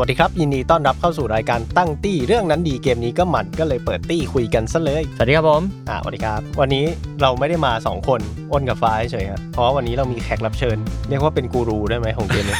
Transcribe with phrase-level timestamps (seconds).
[0.00, 6.84] วัสดีครับ ยินดีต้อนรับเข้าสู่รายการตั้งตี้เรื่องนั้นดีเกมนี้ก็มันก็เลยเปิดตี้คุยกันซะเลย สวัสดีครับผม อ่าสวัสดีครับ วันนี้
[7.22, 8.20] เราไม่ได้มา 2 คน
[8.52, 10.76] อ้นกับฟ้าเฉยๆครับเพราะว่าวันนี้เรามีแขกรับเชิญ
[11.08, 12.58] เรียกว่าเป็นกูรูได้ไหมของเกมนี้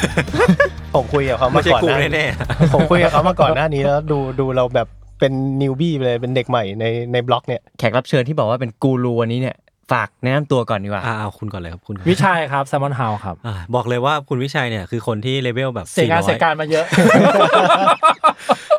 [0.95, 2.25] ผมคุยกับเขามาก่อนหน้านี้
[2.73, 4.87] ผมคุยกับเขามาก่อนหน้านี้แล้วดูดูเราแบบ
[5.19, 9.55] เป็นนิวบี้ไปเลยเป็นเด็กใหม่ในในบล็อกเนี่ยแขกรับเชิญที่บอกว่าเป็นกูรูวันนี้เนี่ย
[9.91, 16.85] ฝากแนะนำตัวก่อนดีกว่าอ่าเอาคุณก่อนเลยครับคุณวิชัยครับแซมมอนเฮาครับอ่าบอกเลยว่าคุณวิชัยเนี่ยคือคนที่เลเวลแบบเสียงาน400เสียการมาเยอะ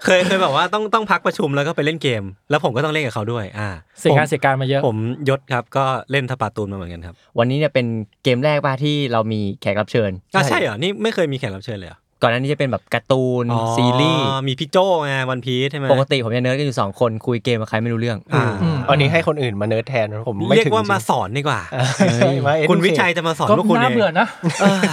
[0.04, 3.68] เคยเคยแบบว่าต้องต้องพักประชุมแล้วก็ไปเล่นเกม แล้วผมก็ต้องเล่นกับเขาด้วยอ่า
[4.00, 4.96] เสียงานเสียการมาเยอะ ผม
[5.28, 7.86] ยศครับก็เล่นทปาตูนมาเหมือนกันครับ วันนี้เนี่ยเป็น
[8.24, 21.60] เกมแรกป่ะที่เรามีแขกรับเชิญอ่าใช่เหรอนี่ไม่เคยมีแขกรับเชิญเลยเหรอ ก่อนหน้านี้จะเป็นแบบการ์ตูนอ๋อซีรีส์มีพี่โจไงวันพีใช่ไหมปกติผมจะเนิร์ดกันอยู่สองคนคุยเกมกับใครไม่รู้เรื่องอ่าอืมวันนี้ให้คนอื่นมาเนิร์ดแทนผมไม่เรียกถึงว่ามาจริงสอนดีกว่า
[21.96, 24.26] ใช่มา educate คุณวิชัยจะมาสอนก็พวกคุณน่าเองเบื่อนะ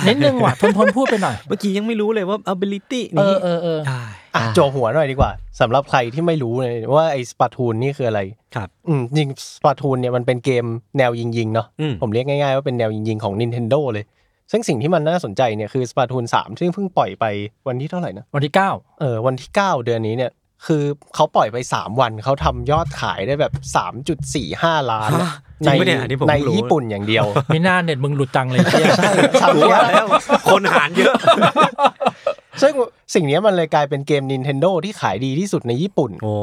[0.07, 3.99] นิดนึงว่ะทนทนพูดไปหน่อยเมื่อกี้ยังไม่รู้เลยว่า ability เอนี้อเออเอออ่า
[4.35, 8.21] อะโจหัวหน่อยดีกว่าสำหรับใครที่ไม่รู้เลยว่าไอ้สปาทูนนี่คืออะไร
[8.55, 10.65] ครับอืมจริงสปาทูนเนี่ยมันเป็นเกม
[10.97, 14.05] แนวยิงๆเนาะอืมผมเรียกง่ายๆว่าเป็นแนวยิงๆของ Nintendo เลย
[14.51, 17.25] ซึ่งสิ่งที่มันน่าสนใจเนี่ยคือสปาทูน3ซึ่งเพิ่งปล่อยไป
[17.67, 20.31] วันที่เท่าไหร่นะวันที่เก้าเออวันที่ 9 เดือนนี้เนี่ย
[20.65, 20.83] คือ
[21.15, 23.53] เขาปล่อยไป 3 วันเขาทำยอดขายได้แบบ
[24.21, 25.33] 3.45 ล้านฮะ
[25.65, 28.87] จริในงปะเนี่ยอันนี้ผมในเพิ่งรู้ญี่ปุ่นอย่างเดียวมีหน้าเน็ตมึงหลุดจังเลยเชี่ย
[29.41, 30.07] ทำรู้เนี่ยแล้ว
[30.51, 31.15] คนหารเยอะ
[32.61, 32.73] ซึ่ง
[33.13, 36.33] สิ่งเนี้ยมันเลยกลายเป็นเกม Nintendo ที่ขายดีที่สุดในญี่ปุ่นโอ้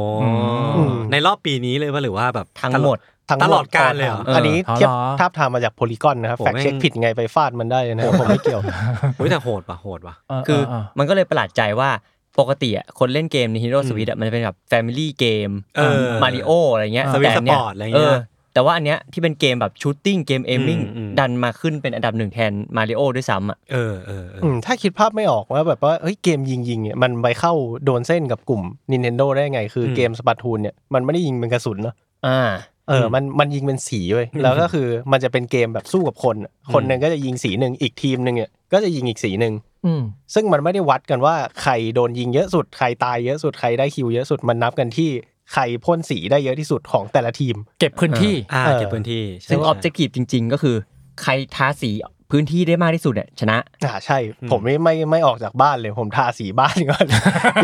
[0.77, 2.99] อืมในรอบปีนี้เลยป่ะหรือว่าแบบทั้งหมด
[3.31, 8.61] ทั้งตลอดกาลเลยเหรออันนี้เทียบทาบทามมาจากโพลีกอนนะครับผมแฟกเช็คแม่งผิดไงไปฟาดมันได้เลยนะครับผมไม่เกี่ยว
[9.17, 11.91] โอ้ยแต่โหดป่ะโหดป่ะเเคือเมันก็เลยประหลาดใจว่า
[12.41, 18.21] ปกติอะคนเล่นเกมใน Nintendo Switch อะมันจะเป็นแบบ Family เกมเออมาริโออะไรเงี้ยสวิตแต่นเนี่สปอร์ตอะไรเงี้ย
[18.53, 27.53] แต่ว่าอันเนี้ยที่เป็นเกมแบบ shooting เกม aiming อืมอืมดันมาขึ้นเป็นอันดับหนึ่งแทนมาริโอด้วยซ้ำอะเออเออเอออืมถ้าคิดภาพไม่ออกว่าแบบว่าเฮ้ยเกมยิงยิงๆเนี่ยมันไปเข้า
[27.85, 31.95] โดนเส้นกับกลุ่ม Nintendo ได้ไง คือเกม Splatoon เนี่ยมันไม่ได้ยิงเป็นกระสุนเนาะ
[32.27, 32.41] อ่า
[32.89, 39.55] เออ มัน มันยิงเป็นสีเว้ย แล้วก็คือมันจะเป็นเกมแบบสู้กับคนอะคนหนึ่งก็จะยิงสีหนึ่ง อีกทีมหนึ่งเนี่ย ก็จะยิงอีกสีหนึ่ง
[39.87, 40.03] อืม
[40.35, 45.11] ซึ่งมันไม่ได้วัดกันว่าใครโดนยิงเยอะสุด ใครตายเยอะสุด ใครได้ kill เยอะสุด มันนับกันที่
[45.53, 50.77] ใครพ่นสีได้เยอะที่สุดของแต่ละทีม เก็บพื้นที่อ่าเออเก็บพื้นที่ใช่ซึ่งอใช่อบเจกตีฟจริง ๆ ก็คือ
[51.23, 51.91] ใครทาสี
[52.31, 54.19] พื้นที่ได้มากที่สุดเนี่ยชนะอ่าใช่
[54.51, 57.07] ผมไม่ไม่ไม่ออกจากบ้านเลยผมทาสีบ้านก่อน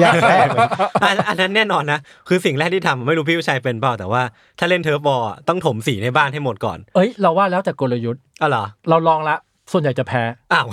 [0.00, 0.68] อย่างแรกเลย
[1.02, 4.22] อันอันนั้นแน่นอนนะคือสิ่งแรกที่ทำไม่รู้พี่วิชัยเป็นเปล่าแต่ว่า
[4.58, 9.36] ถ้าเล่นเทอร์ฟบอลอะต้องถมสีในบ้านให้หมดก่อน เอ้ยเราว่าแล้วแต่กลยุทธ์อ๋อเหรอเราลองละ
[9.72, 10.22] ส่วนใหญ่จะแพ้
[10.52, 10.66] อ้าว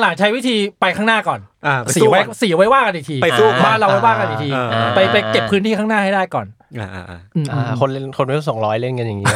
[0.00, 6.48] หลังๆใช้วิธีไปข้างหน้าก่อนอ่าสีสู้ไว้ก่อนสีไว้ว่ากันอีกทีไปสู้ก่อนบ้านเราไว้ว่ากันอีกทีอ่าไปไปเก็บพื้นที่ข้างหน้าให้ได้ก่อน
[6.80, 9.26] อ่าอ่าอ่าอืมอ่าคนเล่นคนเล่นสองร้อยเล่นกันอย่างนี้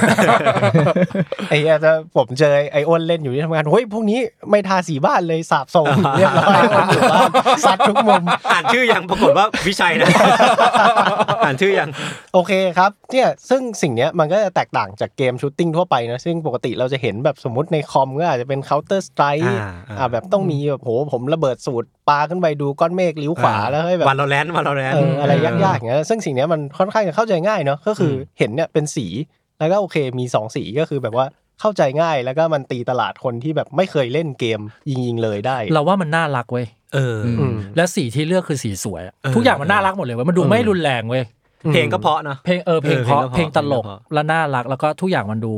[1.49, 4.19] ไอ้เหี้ยถ้าผมเจอไอ้อ้นเล่นอยู่ที่ทำงานเฮ้ยพวกนี้
[4.51, 5.87] ไม่ทาสีบ้านเลยสาบส่ง
[6.17, 7.28] เรียบร้อยอ้นอยู่บ้าน
[7.65, 8.22] ซัดทุกมุม
[8.53, 10.09] อ่านชื่อยังปรากฏว่าวิชัยนะ
[11.45, 11.89] อ่านชื่อยัง
[12.34, 19.56] โอเคครับเนี่ยซึ่งสิ่งเนี้ยมันก็จะแตกต่างจากเกมชูตติ้งทั่วไปนะซึ่งปกติเราจะเห็นแบบสมมติในคอมก็อาจจะเป็น Counter Strike อ่า
[19.88, 29.06] อ่าอ่าแบบต้องมีแบบโหผมระเบิดสูตรปาขึ้นไปดูก้อนเมฆลิ้วขวาแล้วให้แบบวันเราแลนวันเราแลนเอออะไรยากๆอย่างเงี้ยซึ่งสิ่งเนี้ยมันค่อนข้างจะเข้าใจง่ายเนาะก็คืออเห็นเนี่ยเป็นสี
[29.58, 31.26] แล้วก็โอเคมีสองสีก็คือแบบว่า
[31.60, 34.60] เข้าใจง่ายแล้วก็มันตีตลาดคนที่แบบไม่เคยเล่นเกม
[34.91, 41.24] ยิงๆเลยได้ เราว่ามันน่ารักเว้ยเออออืมและสีที่เลือกคือสีสวยอะเออทุกอย่างมันน่ารักหมดเลยเว้ยมันดูไม่รุนแรงเว้ย
[41.72, 45.52] เพลงก็เพราะเนอะเพลงเออเพลงเออเพราะเพเพลลงงก็เพตราะลกเพลงก็เพราะและน่ารักแล้วก็ทุกอย่างมันดู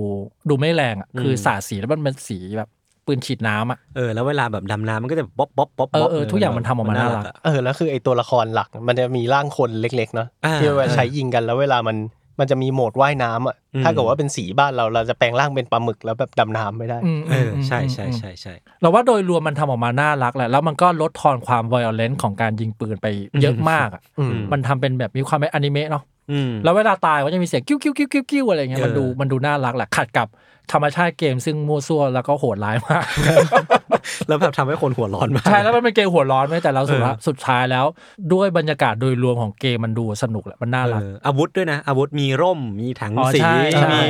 [0.49, 2.69] ดูไม่แรงอะอืมคือสาดสีแล้วมันเป็นสีแบบ
[3.07, 11.97] ปืนฉีดน้ำอะเออแล้วเวลาแบบดำน้ำมันก็จะบ๊อบบ๊อบบ๊อบเออบ๊บเออทุกอย่างมันทำออกมาน่ารักอะเออแล้วคือไอตัวละครหลักมันจะมีร่างคนเล็กๆเนาะอ่าที่เวลาใช้ยิงกันแล้วเวลามัน
[12.41, 23.07] มันจะมีโหมดว่ายน้ำอะอืมถ้าเกิดว่าเป็นสีบ้านเราเราจะแปลงร่างเป็นปลาหมึกแล้วแบบดำน้ำไม่ได้อืมเออมใช่ใช่อืมใช่ใช่เราว่าโดยรวมมันทำออกมาน่ารักแหละแล้วมันก็ลดทอนความ violence ของการยิงปืนไป
[23.43, 30.29] เยอะมากอะอืมมันทำเป็นแบบมีความเป็นอนิเมะเนาะอืมแล้วเวลาตายก็จะมีเสียงกิ้วกิ้วกิ้วกิ้วกิ้วอะไรเงี้ยมันเออดูมันดูน่ารักแหละขัดกับ
[30.73, 33.07] ธรรมชาติเกมซึ่งมั่วซั่วแล้วก็โหดร้ายมาก
[34.29, 37.87] แล้วแบบทำให้คนหัวร้อนมาก ใช่ แล้วมันเป็นเกมหัวร้อนไหมแต่เราสุดเออท้ายสุดท้ายแล้ว
[38.33, 44.03] ด้วยบรรยากาศโดยรวมของเกมมันดูสนุกแหละมันน่ารักเอออาวุธด้วยนะ อาวุธมีร่มมีถังอ๋อสีใช่ใช่มี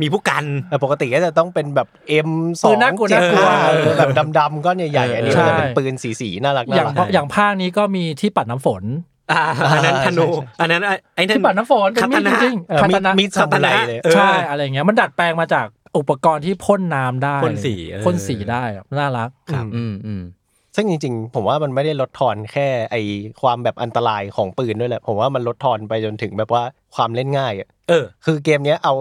[0.00, 1.88] มีผู้กันแต่ปกติก็จะต้องเป็นแบบ
[2.26, 2.30] M
[2.60, 8.84] สปือนงน่ากลัวเจ็ดน่ากลัวห้าแบบดำๆก้อนใหญ่ๆอันนี้ใช่มันจะเป็นปืนสีๆน่ารักอน่าย่างรักอย่างภาคนี้ก็มีที่ปัดน้ำฝน
[9.32, 9.42] อ่า
[9.72, 15.66] อันนั้นธนูใช่ใช่อันนั้นไอ้ไอ้นั่นที่ปัดน้ำฝนเป็นมีดจริงๆเออคามีตานะมีดซามูไรเลยเออใช่อะไรเงี้ยมันดัดแปลงมาจาก
[15.98, 20.22] อุปกรณ์ที่พ่นน้ำได้พ่นสีเออ พ่นสีได้อะน่ารัก ครับ อืมอืม
[20.76, 22.96] ซึ่งจริงๆ ผมว่ามันไม่ได้ลดทอนแค่ไอ
[23.42, 26.62] ความแบบอันตรายของปืนด้วยแหละ ผมว่ามันลดทอนไปจนถึงแบบว่า
[26.94, 28.94] ความเล่นง่ายอะเออคือเกมเนี้ยเอา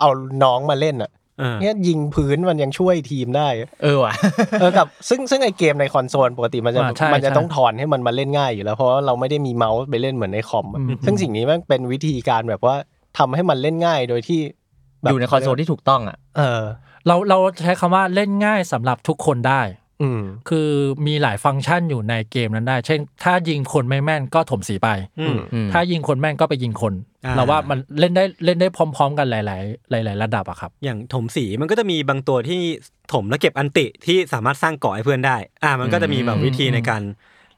[0.00, 0.08] เอา
[0.44, 4.12] น้องมาเล่นอะเออ เนี่ยยิงพื้นมันยังช่วยทีมได้อะเออว่ะ
[4.60, 12.76] เออกับ ซึ่งซึ่งไอเกมในคอนโซลปกติมันจะอ่าใช่มันจะใช่ ต้องถอนให้มันมาเล่นง่ายอยู่แล้ว เพราะว่าเราไม่ได้มีเมาส์ไปเล่นเหมือนในคอมอะอืมซึ่งสิ่งนี้มันเป็นวิธีการแบบว่า
[13.18, 14.61] ทำให้มันเล่นง่าย โดยที่แบบ
[15.10, 16.62] อยู่ในคอนโซลที่ถูกต้องอะ เออ
[17.06, 19.62] เราเราใช้คำว่าเล่นง่ายสำหรับทุกคนได้
[20.02, 20.68] อืมคือ
[21.06, 24.88] มีหลายฟังก์ชันอยู่ในเกมนั้นได้ เช่น ถ้ายิงคนไม่แม่นก็ถมสีไป
[25.20, 26.94] อืมอืมถ้ายิงคนแม่นก็ไปยิงคน
[27.24, 32.60] อ่าเราว่ามันเล่นได้เล่นได้พร้อม ๆ กันหลาย ๆ หลาย ๆ ระดับอะครับ อย่างถมสีมันก็จะมีบางตัวที่
[33.12, 37.02] ถมแล้วเก็บ ulti ที่สามารถสร้างเกาะให้เพื่อนได้ อ่า มันก็จะมีแบบวิธีในการ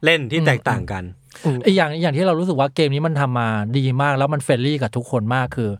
[0.05, 1.05] เล่นที่แตกต่างกัน
[1.67, 3.49] อีกอย่างอีกอย่างที่เรารู้สึกว่าเกมนี้มันทำมา
[3.79, 5.71] ดีมากแล้วมัน friendly กับทุกคนมากคือ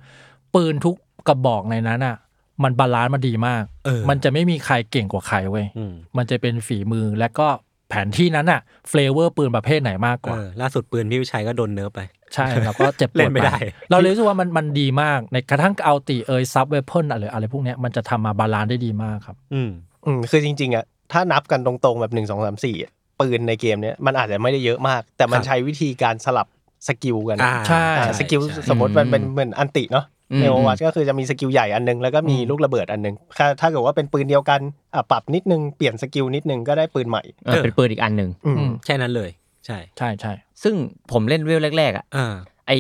[0.55, 0.97] ปืนทุก
[1.29, 2.17] กระบอกในนั้นอะ
[2.63, 7.47] มัน balance มาดีมาก เออ มันจะไม่มีใครเก่งกว่าใครเว้ย อืม มันจะเป็นฝีมือและก็
[7.89, 12.01] แผนที่นั้นอะ favor ปืนประเภทไหนมากกเอว่าอล่าสุดปืนพี่วิชัยก็โดน nerf ไป
[12.35, 19.71] ใช่แล้วก็เจ็บปวดเล่นไม่ได้ปเราเลยรู้สึกว่ามันมันดีมากในกระทั่ง ulti เอย sub weapon อะไรอะไรพวกเนี้ยมันจะทำมา balance ได้ดีมากครับ อืม
[20.07, 22.77] อืมคือจริงๆอะถ้านับกันตรงๆแบบหนึ่งสองสามสี่
[23.21, 26.47] ปืนในเกมเนี้ยมันอาจจะไม่ได้เยอะมาก แต่มันครับใช้วิธีการสลับ
[26.89, 34.61] skill กันอ่าใช่ อ่า skill ใช่ สมมติมันเป็นเหมือน ulti เนาะอืม ในโอวัตก็คือจะมี skill ใหญ่อันนึง แล้วก็มีลูกระเบิดอันนึงถ้าถ้าเกิดว่าเป็นปืนเดียวกัน
[34.95, 39.31] อะปรับนิดนึงเปลี่ยน skill นิดนึงก็ได้ปืนใหม่เออเป็นปืนอีกอันหนึ่งอืมอืมแค่นั้นเลย
[39.67, 40.33] ใช่ใช่ใช่
[40.63, 40.75] ซึ่ง
[41.13, 42.35] ผมเล่นเวลแรกๆอะอ่า
[42.69, 42.73] ไอ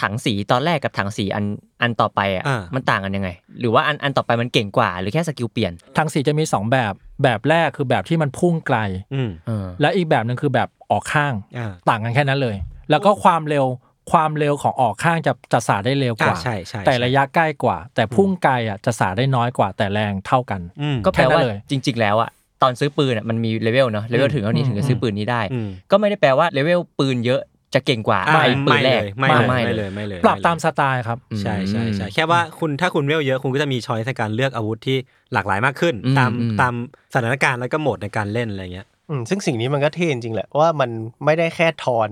[0.00, 1.44] ถังสีตอนแรกกับถังสีอัน
[1.82, 3.28] อันต่อไปอะอ่ามัมันต่างกันยังไง
[3.60, 6.92] หรือว่าอันอันต่อไปมันเก่งกว่า หรือแค่ skill เปลี่ยนถังสีจะมีสองแบบ
[7.22, 8.78] แบบแรกคือแบบที่มันพุ่งไกล
[9.14, 12.56] อืมเออและอีกแบบหนึ่งคือแบบออกข้างอ่าต่างกันแค่นั้นเลย
[12.90, 13.66] แล้วก็ความเร็ว
[14.10, 22.30] ความเร็วของออกข้างจะจะสาดได้เร็วกว่าอ่าใช่ใช่แต่ใช่ระยะใกล้กว่า แต่พุ่งไกลอะจะสาดได้น้อยกว่าแต่แรงเท่ากันอืมก็แปลว่าแค่นั้นเลยจริง ๆ แล้วอะ
[22.62, 27.40] ตอนซื้อปืนอะมันมีเลเวลเนาะเลเวลถึงเท่านี้อืมถึงจะซื้อปืนนี้ได้อืมก็ไม่ได้แปลว่าเลเวลปืนเยอะ
[27.74, 34.96] จะเก่งกว่าอ่าไอ้ปืไม่นเลแรกยไม่เลยไม่ไม่เลเลยยไม่เลยปรับไเลยตามสไตล์ครับใช่ใช่ใช่อืมแค่ว่าคุณถ้าคุณเวลเยอะคุณก็จะมีช้อยในการเลือกอาวุธที่
[35.32, 36.74] หลากหลายมากขึ้นอืมตามอืมตาม
[37.14, 40.90] สถานการณ์แล้วก็โหมดในการเล่นอะไรเงี้ยอืมซึ่งสิ่งนี้มันก็เท่จริงๆแหละว่ามัน
[41.24, 42.08] ไม่ได้แค่ทอน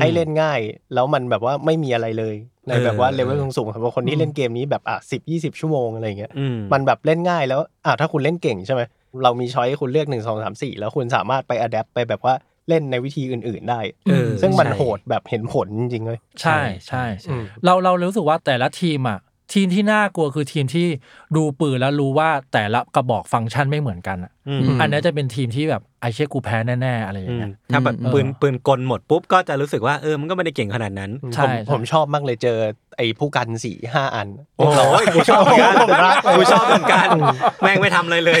[0.00, 0.60] ให้เล่นง่าย
[0.94, 2.34] แล้วมันแบบว่าไม่มีอะไรเลย
[2.68, 8.82] ในเออแบบว่าเลเวลสูงๆสำหรับคนที่เล่นเกมนี้แบบอะสิบยี่สิบชั่วโมงอะไรอย่างเงี้ยอืมมันแบบเล่นง่ายแล้วอะถ้าคุณเล่นเก่งใช่ไหม
[9.22, 12.34] เรามีช้อยให้คุณเลือกหนึ่งสองสามสี่แล้วคุณสามารถไปอัดแอปไปแบบว่า
[12.68, 13.80] เล่นในวิธีอื่น ๆ ได้
[14.10, 19.18] เออซึ่งมันใช่โหดแบบเห็นผลจริงๆเลย ใช่ใช่อืมเราเรารู้สึกว่าแต่ละทีมอะ
[19.52, 20.86] ทีมที่น่ากลัวคือทีมที่
[21.36, 32.56] ดูปืนแล้วรู้ว่าแต่ละกระบอกฟังก์ชันไม่เหมือนกันอะอืมอันนี้จะเป็นทีมที่แบบไอเชี่ยกูแพ้แน่ๆอะไรอย่าอืงมเงี้ยถ้าแบบอืมปืนปืนกลหมดปุ๊บก็จะรู้สึกว่าเออมันก็ไม่ได้เก่งขนาดนั้นใช่ผมใช่ผมชอบมากเลยเจอ
[32.96, 34.28] ไอ้ผู้กันสี่ห้าอัน
[34.58, 34.80] โอ้โห
[35.14, 37.08] กูชอบเหมือนกันผมรักเลยกูชอบเหมือนกัน
[37.62, 38.40] แม่งไม่ทำอะไรเลย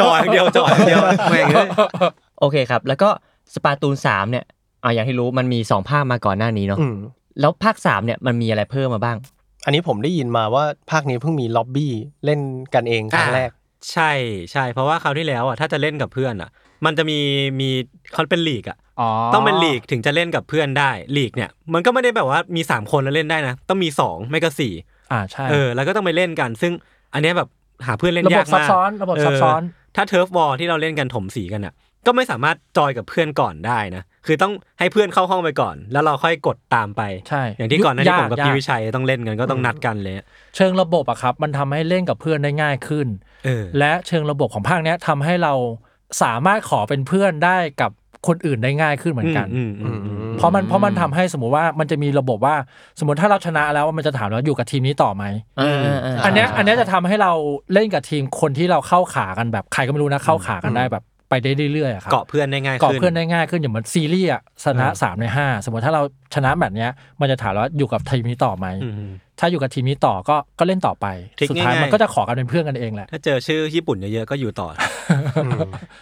[0.00, 1.00] จออย่างเดียวจออย่างเดียว
[1.30, 1.68] แม่งเอ้ย
[2.40, 3.08] โอเคครับ แล้วก็
[3.54, 4.44] สปาตูนสามเนี่ย
[4.82, 6.96] อ่าอย่างที่รู้มันมีสองภาคมาก่อนหน้านี้เนาะอืม
[7.40, 9.16] แล้วภาคสามเนี่ยมันมีอะไรเพิ่มมาบ้าง
[9.66, 11.92] อันนี้ผมได้ยินมาว่าภาคนี้เพิ่งมีล็อบบี้
[12.24, 12.40] เล่น
[12.74, 13.50] กันเองครั้งแรก
[13.92, 14.10] ใช่
[14.52, 16.50] ใช่เพราะว่าคราวที่แล้วอะถ้าจะเล่นกับเพื่อนอะ
[16.84, 17.18] มันจะมี
[17.60, 17.68] มี
[18.12, 24.72] เขาเป็นลีกอะอ๋อต้องเป็นลีกถึงจะเล่นกับเพื่อนได้ลีกเนี่ย มันก็ไม่ได้แบบว่ามีสามคนแล้วเล่นได้นะ ต้องมีสองไม่ก็สี่
[25.12, 26.72] อ่าใช่เออแล้วก็ต้องไปเล่นกัน ซึ่ง
[27.14, 27.48] อันเนี้ยแบบ
[27.86, 29.62] หาเพื่อนเล่นระบบยากซับมากซ้อนระบบซับซ้อน
[29.94, 31.74] เถ้าเทิร์ฟบอลที่เราเล่นกันถมสีกันอะ
[32.06, 40.14] ก็ไม่สามารถจอยกับเพื่อนก่อนได้นะ คือต้องให้เพื่อนเข้าห้องไปก่อน แล้วเราค่อยกดตามไป ใช่ อย่างที่ก่อนหน้านี้ผมกับยพี่ยวิชัยต้องเล่นกันก็ต้องนัดกันเลย
[40.56, 43.06] เชิงระบบอะครับ มันทำให้เล่นกับเพื่อนได้ง่ายขึ้น
[43.44, 45.54] เออและเชิงระบบของภาคเนี้ยทำให้เรา
[46.22, 47.90] สามารถขอเป็นเพื่อนได้กับ
[48.26, 52.54] คนอื่นได้ง่ายขึ้นเหมือนกันอืมอืมอืมอืมเพราะมันเพราะมันทำให้สมมุติว่ามันจะมีระบบว่า
[52.98, 55.24] สมมติถ้าเราชนะแล้วมันจะถามว่าอยู่กับทีมนี้ต่อไหม
[55.60, 57.32] อ่าาาอันเนี้ยอันเนี้ยจะทำให้เรา
[57.72, 66.02] เล่นกับทีมคนที่เราเข้าขากันแบบใครก็ไม่รู้นะเข้าขากันได้แบบ ไปได้เรื่อยๆอะครับเกาะเพื่อนได้ง่ายเกาะขึ้นเพื่อนได้ง่ายขึ้นอย่างเหมือนซีรีส์อะชนะเออสามในห้าสมมติถ้าเรา
[66.34, 66.90] ชนะแบบเนี้ย
[67.20, 71.06] มันจะถามว่าอยู่กับทีมนี้ต่อไหมอืมอืมถ้าอยู่กับทีมนี้ต่อก็ก็เล่นต่อไป
[71.38, 74.68] ทริคสุดท้ายง่ายๆมันก็จะขอกันเป็นเพื่อนกันเองแหละถ้าเจอชื่อญี่ปุ่นเยอะๆก็อยู่ต่อ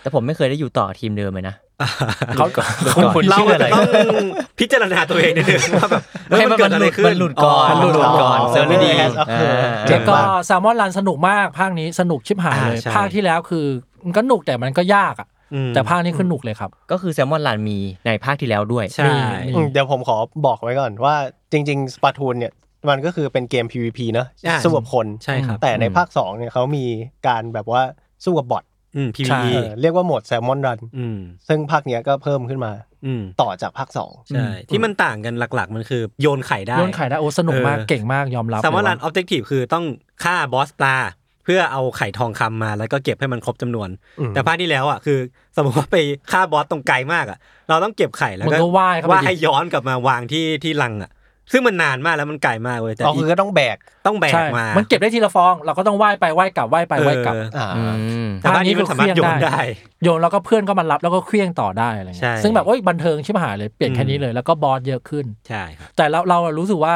[0.02, 1.54] แต่ผมไม่เคยได้อยู่ต่อทีมเดิมเลยนะ
[2.36, 2.46] เขา
[3.16, 3.84] คุณเราชื่ออะไรต้อง
[4.58, 8.90] พิจารณาตัวเองนิดนึงว่าแบบเฮ้ยมันเกิดอะไรขึ้นมันหลุดก่อนมันหลุดก่อนเซิร์ฟไม่ดี
[9.28, 13.66] เออเจ๊ก็มากแซลมอนรันสนุกมากภาคนี้สนุกชิบหายเลยอ่าใช่ภาคที่แล้วคือ
[14.04, 19.16] มันก็หนุกแต่มันก็ยากอะอืมแต่ภาคนี้คือหนุกเลยครับ ก็คือแซลมอนลันมีในภาคที่แล้วด้วยใช่มี
[19.54, 21.14] อืมเดี๋ยวผมขอบอกไว้ก่อนว่า
[21.52, 22.52] จริง ๆสปาทูนเนี่ย
[22.88, 26.84] มันก็คือเป็นเกม PVP เนอะอ่าสู้กับคนใช่ครับแต่ในภาค2เนี่ยเขามี
[27.28, 27.82] การแบบว่า
[28.24, 28.64] สู้กับบอท
[28.96, 31.18] อืมใช่ PVE เออเรียกว่าโหมดแซลมอนรันอืม
[31.48, 32.72] ซึ่งภาคเนี้ยก็เพิ่มขึ้นมา
[33.06, 39.84] อืมต่อจากภาค2ใช่ที่มันต่างกันหลักๆ มันคือโยนไข่ได้โยนไข่ได้โอ้สนุกมากเออเก่งมากยอมรับแซลมอนเลยรัว่านออบเจกตีฟคือต้อง
[40.24, 40.96] ฆ่าบอสปลา
[41.44, 43.88] เพื่อเอาไข่ทองคำมาแล้วก็เก็บให้มันครบจำนวน
[44.20, 45.18] อืมแต่ภาคที่แล้วอะคือ
[45.56, 45.96] สมมติว่าไป
[46.32, 51.10] ฆ่าบอสตรงไกลมากอะ เราต้องเก็บไข่แล้วมันก็ก็ว่ายเข้าไปว่าดิให้ย้อนกลับมาวางที่ที่ลังอะ
[51.52, 57.84] ซึ่งมันนานมากแล้วมันไกลมากเว้ยแต่อ๋ออีคือก็ต้องแบกต้องแบกใช่มา มันเก็บได้ทีละฟอง เราก็ต้องว่ายไปว่ายกลับว่ายไปว่ายกลับเอออ่าอื
[58.26, 59.58] มแต่บ้านนี้มันสามารถโยนได้
[60.02, 66.94] โยนแล้วก็เพื่อนก็มารับแล้วก็เคลี้ยงต่อได้อะไรใช่เงี้ยซึ่งแบบโอ้ยบันเทิงชิบหายเลยเปลี่ยนแค่อืมนี้เลยแล้วก็บอสเยอะขึ้นใช่ครับแต่เราเรารู้สึกว่า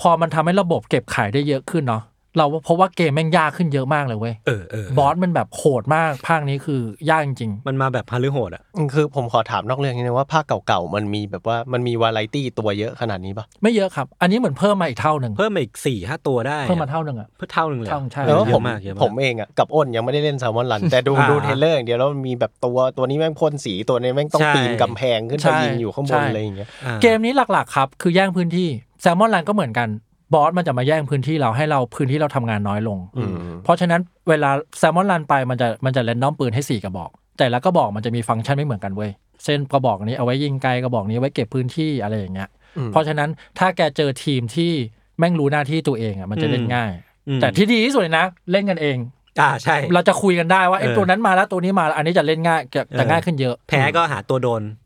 [0.00, 2.02] พอมันทำให้ระบบเก็บไข่ได้เยอะขึ้นเนาะ
[2.36, 8.62] เราเพราะว่าเกมแม่งยากขึ้นเยอะมากเลยเว้ยเออเออบอสมันแบบโหดมากภาคนี้คือยากจริงมันมาแบบฮาลือโหดอะ
[8.94, 28.68] คือผมขอถามนอกเรื่องนิดนึงว่าภาคเก่าๆมันมีแบบว่ามันมีวาไรตี้ตัวเยอะขนาดนี้ปะๆไม่เยอะครับ อันนี้เหมือนเพิ่มมาอีกเท่าหนึ่งเพิ่มมาอีกสี่ห้าตัวได้เพิ่มมาเท่าหนึ่งอะเพิ่มเท่าหนึ่งเลยเท่าใช่แล้วเยผมอะมากเยอะมากผมเองอะกับอ้นยังไม่ได้เล่น Salmon Run แต่ดูอ่าดู trailer อย่างเดียวแล้วมีแบบตัวตัวนี้แม่งพ่นสีตัวนี้แม่งต้องใช่ปีนกำแพงขึ้นไปใช่ยิงอยู่ข้างบใช่นอะไรอย่างเงี้ยอ่าเกมนี้หลักๆครับคือแย่งพื้นที่
[29.02, 29.88] Salmon Run ก็เหมือนกัน
[30.34, 39.10] บอสมันจะมาแย่งพื้นที่เราให้เราพื้นที่เราทำงานน้อยลงอืมเพราะฉะนั้นเวลาแซลมอนรันไปมันจะมันจะแรนดอมปืนให้สี่กระบอก แต่ละกระบอกมันจะมีฟังก์ชันไม่เหมือนกันเว้ย
[39.44, 44.72] เช่นกระบอกนี้เอาไว้ยิงไกลกระบอกนี้ไว้เก็บพื้นที่อะไรอย่างเงี้ยอืมเพราะฉะนั้นถ้าแกเจอทีมที่
[45.18, 46.90] แม่งรู้หน้าที่ตัวเองอะมันจะเล่นง่าย
[47.28, 48.96] อืมแต่ที่ดีที่สุดเลยนะ เล่นกันเอง
[49.40, 54.62] อ่าใช่ เราจะคุยกันได้ว่าไอ้เออตัวนั้นมาแล้วตัวนี้มาแล้วอันนี้จะเล่นง่ายจะจะเออง่ายขึ้นเยอะ แพ้ก็หาตัวโดน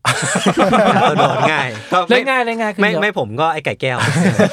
[1.17, 3.97] โดนง่ายก็ไม่เล่นง่ายเล่นง่ายขึ้นไม่เยอะไม่ผมก็ไอไก่แก้ว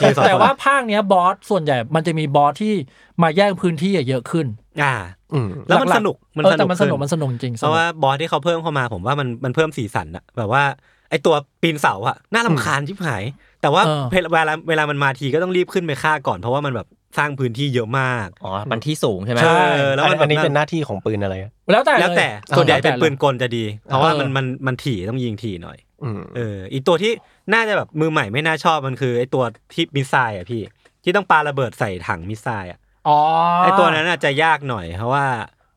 [0.03, 2.75] มีสองแต่คนว่าภาคเนี้ยบอสส่วนใหญ่มันจะมีบอสที่
[3.23, 4.47] มาแย่งพื้นที่อะเยอะขึ้น
[4.83, 4.95] อ่า
[5.33, 10.63] อืมแล้วมันหลัสกๆนุกมันเออสนุแต่กมันสนุกขึ้มันสนุกจริงเพราะว่าบอสที่เขาเพิ่มเข้ามาผมว่ามันมันเพิ่มสีสันอะแบบว่า
[11.11, 13.23] ไอตัวปีนเสาอะน่าลำคาญชิบหาย
[13.63, 16.87] แต่ว่าเวลาเวลามันมาทีก็ต้องรีบขึ้นไปฆ่าก่อนเพราะว่ามันแบบ
[17.19, 19.63] สร้างพื้นที่เยอะมาก อ๋อ มันที่สูงใช่ไหมใช่
[19.95, 27.13] แล้วมันอันนี้แบบเป็นหน้าที่ของปืนอะไรอะแล้วแต่แล้วแต่เยส่วนใหญ่เป็นแล้วแต่ปืนกลจะดี เพราะว่าเออมันมันมันถี่ต้องยิงถี่หน่อยอืมเอออีกตัวที่
[27.53, 29.43] น่าจะแบบมือใหม่ไม่น่าชอบมันคือไอตัว
[29.75, 30.63] ที่ missile อะพี่
[31.05, 33.19] ที่ต้องปาระเบิดใส่ถัง missile อะอ๋อ
[33.63, 35.27] ไอตัวนั้นอาจจะยากหน่อยเพราะว่า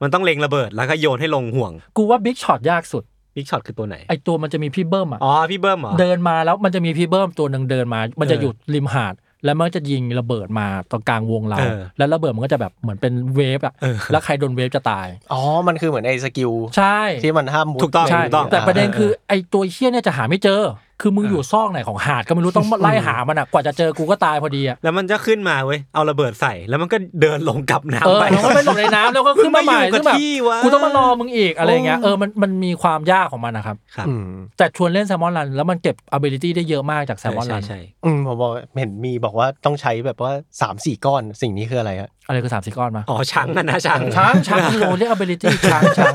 [0.02, 3.04] มันต้องเล็งระเบิดแล้วก็โยนให้ลงห่วง กูว่า Big Shot ยากสุด
[3.36, 9.14] Big Shot คือตัวไหนไอตัวมันจะมีพี่เบิ้มอะอ๋อพี่เบิ้มเหรอเดินมาแล้วมันจะมีพี่เบิ้มตัวหนึ่งเดินมา มันจะเออหยุดริมหาด
[9.46, 20.62] แล้วมันจะยิงระเบิดมาตรงกลางวงเรา เออ แล้วระเบิดมันก็จะแบบเหมือนเป็น wave อะเออแล้วใครโดน wave จะตาย อ๋อ มันคือเหมือนไอ้ skillใช่ที่มันห้ามมุดถูกต้อง ใช่ถูกต้องแต่ประเด็นคือไอตัวเชี่ยเนี่ยจะหาไม่เจอ
[21.02, 34.26] คือมึงอยู่ซอกไหนของหาดก็ไม่รู้ต้องไล่หามันอะกว่าจะเจอกูก็ตายพอดีอะแล้วมันจะขึ้นมาเว้ยเอาระเบิดใส่แล้วมันก็เดินลงกลับเอน้ำอไปแล้วก็ไปหลบในน้ำแล้วก็ขึ้นมาใหม่มึงมาอยู่กับซึ่งแบบที่วะกูต้องมารอมึงอีกอะไรเงี้ยโอ้เออมันมันมีความยากของมันนะครับครับอืม
[34.58, 40.32] แต่ชวนเล่นแซลมอนรันแล้วมันเก็บ ability ได้เยอะมากจากแซใช่ลมอนใช่รันใช่อืมผมบอกเห็นมีบอกว่าต้องใช้แบบว่า
[40.62, 46.14] สามสี่ก้อนสิ่งนี้คืออะไรฮะอะไรคือสามสี่ก้อนมาอ๋อช้างอะนะช้างช้างช้างโลเรียก ability ช้างช้าง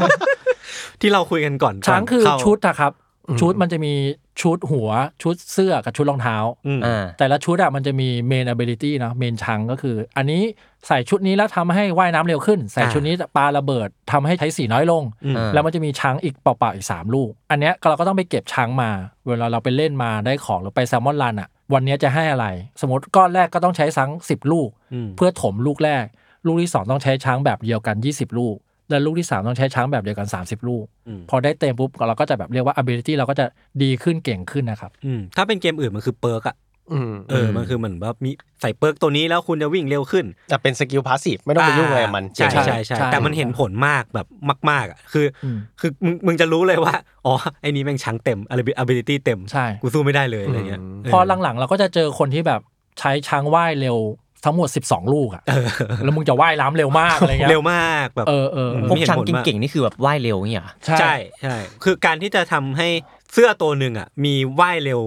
[1.00, 2.92] ที่เราคุยกันก่อนช้างคือเข้าชุดอะครับ
[3.28, 3.92] อืมชุดมันจะมี
[4.40, 4.90] ชุดหัว
[5.22, 10.42] ชุดเสื้อกับชุดรองเท้าอืมอ่าแต่ละชุดอะมันจะมี main ability เนาะ main ชังก็คือ อันนี้
[10.86, 18.90] ใส่ชุดนี้แล้วทำให้ว่ายน้ำเร็วขึ้น ใส่อ่าชุดนี้ปาระเบิดทำให้ใช้สีน้อยลงอืมอ่าแล้วมันจะมีช้างอีกเปล่าๆอีก 3 ลูก อันเนี้ยเราก็ต้องไปเก็บช้างมา
[19.28, 22.46] เวลาเราไปเล่นมาได้ของหรือไปแซลมอนรันอะวันเนี้ยจะให้อะไร
[22.80, 26.04] สมมติก้อนแรกก็ต้องใช้ช้าง10 ลูกอืมเพื่อถมลูกแรก
[26.46, 28.56] ลูกที่ 2 ต้องใช้ chunk แบบเดียวกัน 20 ลูก
[28.90, 33.46] และลูกที่3ต้องใช้ chunk แบบเดียวกัน30ลูกอืมพอได้เต็มปุ๊บเราก็จะแบบเรียกว่า ability เราก็จะ
[33.82, 36.56] ดีขึ้นเก่งขึ้นนะครับอืมถ้าเป็นเกมอื่นมันคือ perk อะ
[36.92, 44.26] อืมเออ มันคือเหมือนแบบมีใส่ perk ตัวนี้แล้วคุณจะวิ่งเร็วขึ้นจะเป็น skill passive ไม่ต้องไปยุ่งอะไรกับมันใช่ใช่ใช่ใช่ใช่แต่มันเห็นผลมากแบบ
[44.70, 46.94] มาก ๆอะคืออมคือมึงมึงจะรู้เลยว่า
[47.26, 48.38] อ๋อ ไอ้นี้แม่ง chunk เต็ม
[48.82, 52.60] ability เต็ม ใช่ กูสู้ไม่ได้เลยอะไรเงี้ยเพอหลังๆ เราก็จะเจอคนที่แบบ
[52.98, 53.98] ใช้ช้างว่ายเร็ว
[54.44, 55.66] ทั้งหมด 12 ลูกอะเออ
[56.04, 62.88] แล้วมึงจะว่ายน้ำเร็วมากอะไรเงี้ยเร็วมากแบบเออเออเออพวกมีเหตุช้างผลมากเก่งๆนี่คือแบบว่ายเร็วเนี่ยเหรอใช่ใช่ใช่คือการที่จะทำให้
[63.32, 65.00] เสื้อตัวหนึ่งอะมีว่ายเร็ว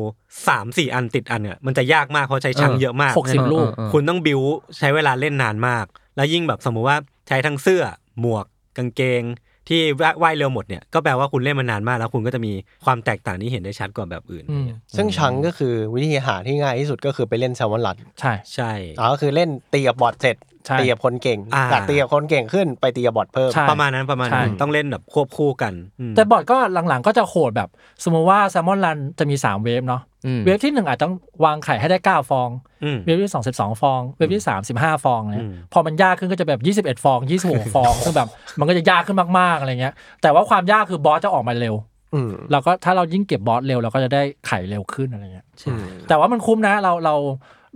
[0.48, 4.42] สามสี่อันติดอันเนี่ยมันจะยากมากเพราะใช้ช้างเยอะมากหกสิบลูกเออคุณต้องบิว
[4.78, 7.84] ใช้เวลาเล่นนานมาก แล้วยิ่งแบบสมมุติว่าใช้ทั้งเสื้อ
[8.20, 8.46] หมวก
[8.78, 9.24] กางเกง
[9.70, 9.82] ที่
[10.24, 12.54] ว่ายเร็วหมดเนี่ยก็แปลว่าคุณเล่นมานานมากแล้วคุณก็จะมี
[12.86, 20.36] ความแตกต่างที่เห็นได้ชัดกว่าแบบอื่นอืมซึ่ง chunk ก็คือวิธีหาที่ง่ายที่สุดก็คือไปเล่น Salmon Run ใช่ใช่อ๋อก็คือเล่นตีกับ bot เสร็จ
[20.66, 26.58] ใช่ตีกับคนเก่งอ่า จากตีกับคนเก่งขึ้นไปตีกับ bot เพิ่ม ใช่ ประมาณนั้นประมาณนั้นใช่ ต้องเล่นแบบควบคู่กันอืมแต่ bot ก็
[26.90, 27.70] หลังๆก็จะโหดแบบ
[28.04, 31.14] สมมติว่า Salmon Run จะมี 3 wave เนาะอืม wave ที่ 1 อาจต้อง
[31.46, 32.50] วางไข่ให้ได้ 9 ฟอง
[32.84, 41.76] อืม wave ที่ 2 12 ฟอง wave ที่ 3 15 ฟองเนี่ยอืมพอมันยากขึ้นก็จะแบบ 21 ฟอง 26 ฟองซึ่งแบบมันก็จะยากขึ้นมากๆอะไรเงี้ยแต่ว่าความยากคือบอสจะออกมาเร็ว
[42.14, 47.16] อืมเราก็ถ้าเรายิ่งเก็บบอสเร็วเราก็จะได้ไข่เร็วขึ้นอะไรเงี้ยอืมแต่ว่ามันคุ้มนะเราเรา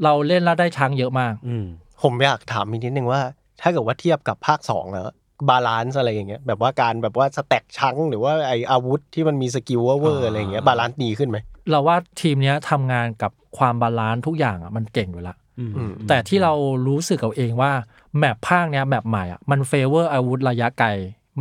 [0.04, 1.66] เราเล่นแล้วได้ chunk เยอะมาก อืม
[2.04, 3.22] ผมอยากถามอีกนิดนึงว่า
[3.62, 5.06] ถ้าเกิดว่าเทียบกับภาคสองแล้ว
[5.50, 11.38] balance อะไรอย่างเงี้ยแบบว่าการแบบว่า stack chunk หรือว่าไออาวุธที่มันมี skill เวอร์ๆอะไรอย่างเงี้ย balance ดีขึ้นไหม
[11.72, 16.54] เราว่าทีมเนี้ยทำงานกับความ balance ทุกอย่างอะมันเก่งอยู่ละอืมอืมแต่ที่เรา
[16.88, 17.72] รู้สึกเอาเองว่า
[18.18, 20.88] แมปภาคเนี้ยแมปใหม่อะมันเฟเวอร์อาวุธระยะไกล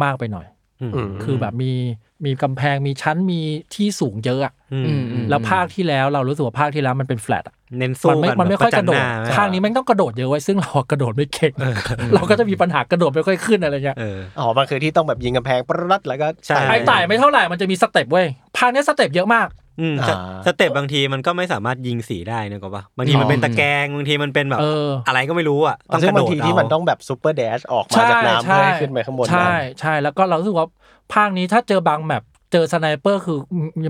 [0.02, 0.46] มากไปหน่อย
[0.80, 1.72] อืมอืมคือแบบมี
[2.24, 3.40] มีกำแพงมีชั้นมี
[3.74, 11.52] ที่สูงเยอะอะอืมอืมอืมแล้วภาคที่แล้วเรารู้สึกว่าภาคที่แล้วมันเป็นแฟลตอะเน้นสู้มันไม่กันมันไม่ค่อยกระโดดแบบปจันหน้ภาคนี้แม่งต้องกระโดดเยอะไว้ซึ่งเราอะกระโดดไม่เก่ง
[12.14, 18.26] เราก็จะมีปัญหากระโดดไม่ค่อยขึ้นอะไรเงี้ยเอออ๋อมันคือที่ต้องแบบยิงกำแพงปรัดแล้วก็ใช่ไอ้ไต่ไม่เท่าไหร่มันจะมีสเต็ปเว้ย
[18.56, 19.48] ภาคเนี้ยสเต็ปเยอะมาก
[19.80, 30.66] อืมอ่าสเต็ปบางทีมันก็ไม่สามารถยิงสีได้นะก็ปะบางทีมันเป็นตะแกรงบางทีมันเป็นแบบเอออะไรก็ไม่รู้อะต้องซึ่กงระบาโดงดทีเอาที่มันต้องแบบซูเปอร์แดชออกมาจากน้ำเพื่อให้ขึ้นไปข้างบนใช่ได้ใช่แล้วก็เรารู้สึกว่า
[31.12, 33.38] ภาคนี้ถ้าเจอบาง map เจอ sniper คือ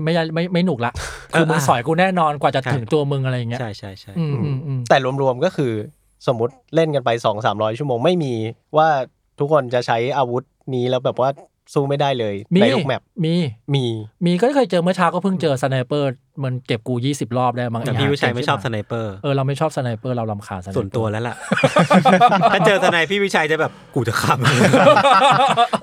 [0.03, 0.93] ไม่ไม่ไม่ไม่หนุกละ
[1.33, 5.71] คือมึงสอยกูแน่นอนกว่าจะถึงตัวมึงอะไรอย่างเงี้ยใช่ใช่ใช่อืมอืมอืมแต่รวมๆก็คือ
[6.27, 8.33] สมมติเล่นกันไปสองสามร้อยชั่วโมงไม่มี
[8.77, 8.87] ว่า
[9.39, 10.43] ทุกคนจะใช้อาวุธ
[10.75, 11.29] นี้แล้วแบบว่า
[11.73, 13.35] สู้ไม่ได้เลยมีในทุก map มี
[13.73, 13.85] มี
[14.25, 16.09] มีก็เคยเจอเมื่อเช้าก็เพิ่งเจอ sniper
[16.43, 21.35] มันเก็บกูยี่สิบรอบได้มั้งแต่ไอ้ห่าเก่ง พี่วิชัยไม่ชอบ sniper เออเราไม่ชอบ sniper เรารำคาญ sniper ส่วนตัวแล้วล่ะ
[22.51, 24.37] ถ้าเจอสไนพี่วิชัยจะแบบกูจะขับ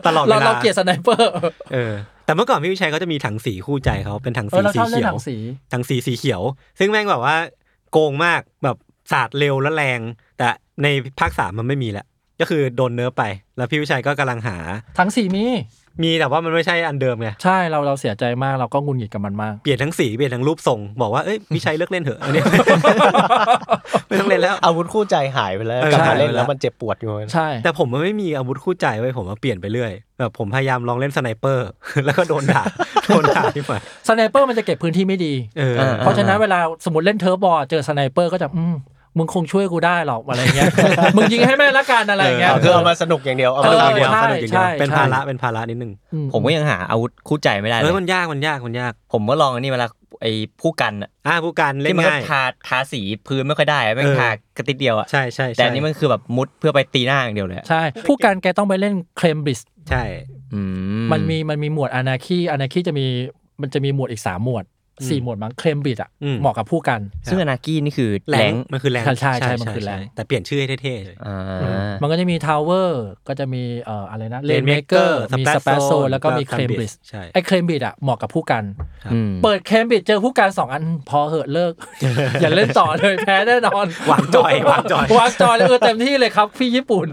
[0.06, 1.30] ตลอดเวเราลาเราเกลียดสไนเปอร์
[1.72, 1.92] เออ
[2.25, 5.37] แต่เมื่อก่อนพี่วิชัยเขาจะมีถังสีคู่ใจเขาเป็นถังเอสีอเราสีชอบเล่นเขียหนัวงสี
[5.72, 6.42] ถังสีสีเขียว
[6.78, 7.37] ซึ่งแม่งแบบว่า
[7.92, 8.76] โกงมากแบบ
[9.12, 10.00] สาดเร็วและแรง
[10.38, 10.49] แต่
[10.82, 10.87] ใน
[11.18, 12.06] ภาคสามมันไม่มีแล้ว
[12.40, 13.25] ก็คือโดนเนิร์ฟไป
[13.56, 14.56] แล้วพี่วิชัยก็กำลังหา
[14.99, 15.47] ทั้งสีมี
[16.02, 22.42] มีแต่ว่ามันไม่ใช่อันเดิมไงใช่เราเราเสียใจมากเราก็งุนหงิดกับมันมาก เปลี่ยนทั้งสีเปลี่ยนทั้งรูปทรง บอกว่าเอ้ยวิชัยเลิกเล่นเถอะอันนี้
[24.09, 31.68] ไม่ต้องเล่นแล้ว อาวุธคู่ใจหายไปแล้วเออกลับมาใช่เล่นแล้วมันเจ็บปวดอยู่ใช่แต่ผมมันไม่มีอาวุธคู่ใจไว้ยผมมาเปลี่ยนไปเรื่อยแบบผมพยายามลองเล่น sniper
[32.04, 32.62] แล้วก็โดนด่า
[33.09, 38.76] โดนด่าที่ฝ่าย sniper มันจะเก็บพื้นที่ไม่ดีเออเออเพราะฉะนั้นเวลาสมมติเล่น Turf War เจอ sniper ก็จะอืม
[39.17, 40.71] มึงคงช่วยกูได้หรอกอะไรเงี้ย
[41.17, 49.87] มึงยิงให้แม่งละกันอะไรเงี้ยอ๋อคือเอามาสนุกอย่างเดียวเออเอามาสนุกอย่างเดียวใช่สนุกอย่างเดียวใช่เป็นใช่ภาระเป็นภาระนิดนึงอืผมก็ยังหาอาวุธคู่ใจไม่ได้เลเออยมันยากมันยากมันยาก ผมก็ลองอันนี้เวลา
[50.23, 60.02] ไอ้พู่กันอะอ่าพู่กันที่เล่นมันก็ง่ายทาทาสีพื้นไม่ค่อยได้อะแม่งเออทากระติดเดียวอะใช่ใช่แต่ใช่อันนี้มันคือแบบมุดเพื่อไปตีหน้าอย่างเดียวเลยอะใช่พู่กันแกต้องไปเล่น Clam Blitz ใช่
[60.55, 60.61] อื
[61.12, 63.07] มันมีมันมีโหมด Anarchy Anarchy จะมี
[63.61, 64.64] มันจะมีโหมดอีกสามโหมด
[65.08, 75.04] สี่โหมดมั้ง Clam Blitz อะอืมเหมาะกับพู่กัน ซึ่ง Anarchyนี่คือ rank rank มันคือ rank ใช่ใช่ใช่มันคือ rank แต่เปลี่ยนชื่อให้เท่ๆเลยอ่ามันก็จะมี Tower ก็จะมีเอ่ออะไรนะเลนเมเกอ
[75.04, 78.64] Rainmaker ร์มีส Splash เปซโซ Zone แล้วก็มีแล้วก็เคลมบริสใช่ไอ้เคลมบริสอะเหมาะกับผู้กัน
[79.12, 81.72] อืมเปิด Clam Blitz เจอพู่กันสองอันพอเหอะเลิก
[82.40, 87.06] อย่าเล่นต่อเลยแพ้แน่นอนวางจอยวางจอยวางจอยเลยเออเต็มที่เลยครับ พี่ญี่ปุ่น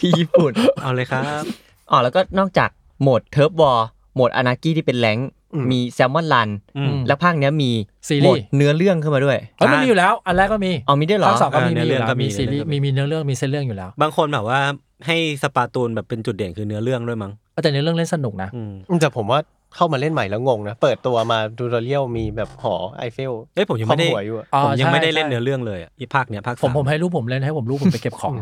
[0.00, 0.52] พี่ญี่ปุ่น
[0.82, 1.42] เอาเลยครับ
[1.90, 3.80] อ๋อแล้วก็นอกจากโหมด Turf War
[4.14, 7.70] โหมด Anarchy ที่เป็น rank อื มมี Salmon Run อืมแล้วภาคเนี้ยมี
[8.08, 14.60] series modeเนื้อเรื่องขึ้นมาด้วยเอ้ยมันมีอยู่แล้ว อันแรกก็มีเอามีด้วยเหรอภาคสองก็มีเออมีอยู่เนื้อเรื่องแล้วก็มีมีซีรีส์เนื้อเรื่องก็มีมีมีเนื้อเรื่องมีเส้นเรื่องอยู่แล้ว บางคนแบบว่า
[15.06, 17.32] ให้ Splatoon แบบเป็นจุดเด่นคือเนื้อเรื่องด้วยมั้ง
[17.62, 18.62] แต่เนื้อเรื่องเล่นสนุกนะอื
[18.96, 19.40] มแต่ผมว่า
[19.76, 28.34] เข้ามาเล่นใหม่แล้วงงนะ เปิดตัวมา tutorial มีแบบหอไอเฟลเอ้ยผมยังไม่ได้คว่ำหัวอยู่อะอ๋อผมยังไม่ได้ใช่เล่นใช่เนื้อเรื่องเลยอะอีภาคเนี้ยภาคผมสามผมให้ลูกผมเล่นให้ผมลูกผมไปเก็บของ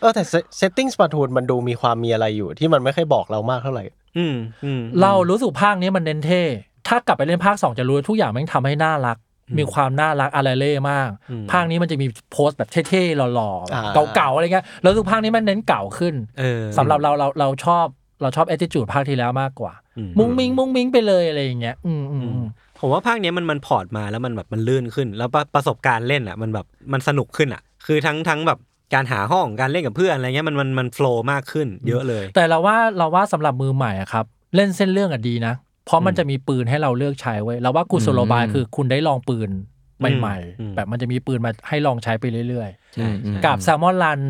[0.00, 0.22] เออแต่
[0.56, 3.84] เซตติ้งสปาทูนมันดูมีความมีอะไรอยู่ที่มันไม่ค่อยบอกเรามากเท่าไหร่
[4.18, 6.42] อืมอืมเรารู้สึกภาคนี้มันเน้นเท่
[6.88, 9.16] ถ้ากลับไปเล่นภาคสองจะรู้ว่าทุกอย่างแม่งทำให้น่ารัก
[9.58, 17.86] มีความน่ารักอะไรเล่มากอืมภาคนี้มันจะมี pose แบบเท่ๆหล่ออ่าๆเก๋าๆอะไรเงี้ยแล้วรู้สึกภาคนี้มันเน้นเก๋าขึ้นเออสำหรับเราเราเราชอบ
[18.22, 22.44] เราชอบ attitude ภาคที่แล้วมากกว่าอืมุ้งมิงมุ้งมิงไปเลยอะไรอย่างเงี้ย อืมอืมอืม
[22.78, 28.58] ผมว่าภาคเนี้ยมันมันพอร์ตมาแล้วมันแบบมันลื่นขึ้น แล้วประประสบการณ์เล่นอะ มันแบบมันสนุกขึ้นอะ คือทั้งทั้งแบบ
[28.94, 34.24] การหาห้องการเล่นกับเพื่อนอะไรเงี้ยมันมันมันโฟล์มากขึ้น เยอะเลย แต่เราว่าเราว่าสำหรับมือใหม่อะครับ
[34.56, 35.54] เล่นเส้นเรื่องอะดีนะ
[35.86, 39.50] เพราะมันอืมจะมีปืนให้เราเลือกใช้ไว้ยเราว่ากุศโลบายอืมคือคุณได้ลองปืน
[39.98, 44.20] ใหม่อืมๆแบบมันจะมีปืนมาให้ลองใช้ไปเรื่อยใช่ใช่ๆกับแซลมอนรัน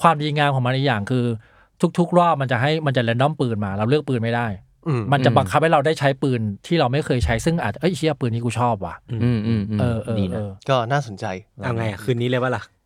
[0.00, 1.24] ความดีงามของมันอีกอย่างคือ
[1.98, 4.46] ทุกๆ รอบมันจะให้มันจะแรนดอมปืนมา เราเลือกปืนไม่ได้
[4.86, 9.38] อืมมันจะบังคับให้เราได้ใช้ปืนที่เราไม่เคยใช้ซึ่งอาจจะเอ้ยเชี่ยปืนนี้กูชอบว่ะอืมอืม
[9.70, 11.24] อืมเออเออดีเอนะอก็น่าสนใจ
[11.62, 12.79] เอาไงอะคืนนี้เลยว่าล่ะอะ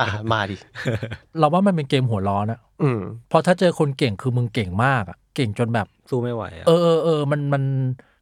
[0.00, 0.56] อะมาดิ
[1.38, 7.62] เราว่ามันเป็นเกมหัวร้อนอะอืม เพราะถ้าเจอคนเก่งคือมึงเก่งมากอะเก่งจนแบบ สู้ไม่ไหวอะเออเออเออมันมัน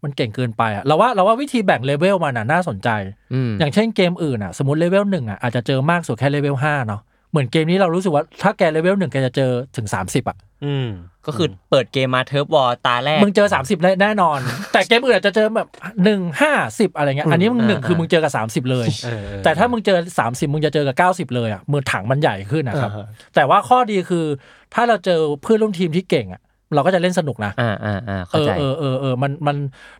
[0.02, 2.88] มันเก่งเกินไปอะเราว่าเราว่าวิธีแบ่งเลเวลมันอะน่าสนใจ
[3.35, 7.00] อืมอย่างเช่นเกมอื่นอะสมมติเลเวลหนึ่งอะอาจจะเจอมากสุดแค่เลเวลห้าเนาะ
[7.31, 10.88] เหมือนเกมนี้เรารู้สึกว่าถ้าแกเลเวลหนึ่งแกจะเจอถึง30อะอืม
[11.27, 14.38] ก็คือเปิดเกมมา Turf War ตาแรกมึงเจอ30แน่นอน
[14.73, 15.69] แต่เกมอื่นอาจจะเจอแบบ
[16.05, 20.97] หนึ่งห้าสิบอะไรเงี้ยอันนี้มึงหนึ่งอ่าคือมึงเจอกับ30เลยเออเออแต่ถ้ามึงเจอ30มึงจะเจอกับ
[21.31, 24.25] 90เลยอะมือถังมันใหญ่ขึ้นนะครับอ่าฮะแต่ว่าข้อดีคือ
[24.75, 26.43] ถ้าเราเจอเพื่อนร่วมทีมที่เก่งอะ
[26.75, 29.57] เราก็จะเล่นสนุกนะอ่าอ่าอ่าเอเข้าใจเออเออเออมันมัน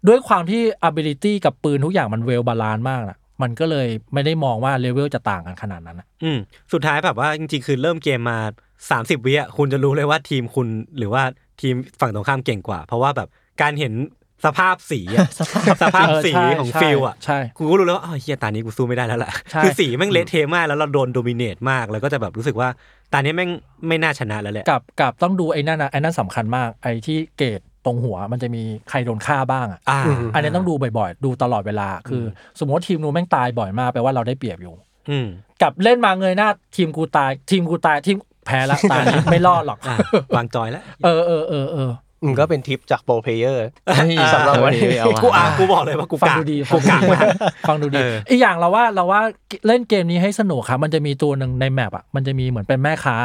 [0.09, 6.39] ด้วยความที่ ability กับปืนทุกอย่างมัน well balance มากนะ มันก็เลยไม่ได้มองว่าเลเวลจะต่างกันขนาดนั้นนะอืม
[6.73, 8.39] สุดท้ายแบบว่าจริงๆ คือเริ่มเกมมา
[8.81, 10.67] 30 วิอะคุณจะรู้เลยว่าทีมคุณ
[10.99, 11.23] หรือว่า
[11.61, 13.29] ทีมฝั่งตรงข้ามเก่งกว่า เพราะว่าแบบ
[13.63, 13.95] การเห็น
[14.47, 15.29] สภาพสีอะ
[15.83, 22.69] สภาพเออสีใช่ของใช่ field อะใช่กูก็รู้แล้วว่าอ๋อเฮียตานี้กูสู้ไม่ได้แล้วแหละใช่คือสีแม่งเละเทะมากแล้วเราโดน dominate มาก แล้วก็จะแบบรู้สึกว่า
[23.13, 23.51] ตานี้แม่ง
[23.89, 30.01] ไม่น่าชนะแล้วแหละกับกับต้องดูไอ้นั่นนะไอ้นั่นสำคัญมากไอ้ที่เกรด ตรงหัวมันจะมีใครโดนฆ่าบ้างอะอ่า
[30.35, 32.25] อันนี้ต้องดูบ่อยๆ ดูตลอดเวลา คือ
[32.59, 34.75] สมมติว่าทีมนู้นแม่งตายบ่อยมากแปลว่าเราได้เปรียบอยู่
[35.11, 35.27] อืม
[35.63, 38.17] กับเล่นมาเงยหน้าทีมกูตายทีมกูตายทีม
[38.47, 39.97] แพ้ละตายนี้ไม่รอดหรอกอะ
[40.37, 41.91] วาง joy แล้วเออเออเออเออ
[42.23, 43.67] อืมก็เป็นทิปจาก pro player
[44.35, 47.23] สำหรับวันนี้เอากูว่ะอะกูบอกเลยว่ากูฟังกะดูดีกูกะมาก
[47.69, 49.21] ฟังดูดีเอออีกอย่างเราว่าเราว่า
[49.67, 53.17] เล่นเกมนี้ให้สนุกครับมันจะมีตัวหนึ่งใน map อะมันจะมีเหมือนเป็นแม่ค้า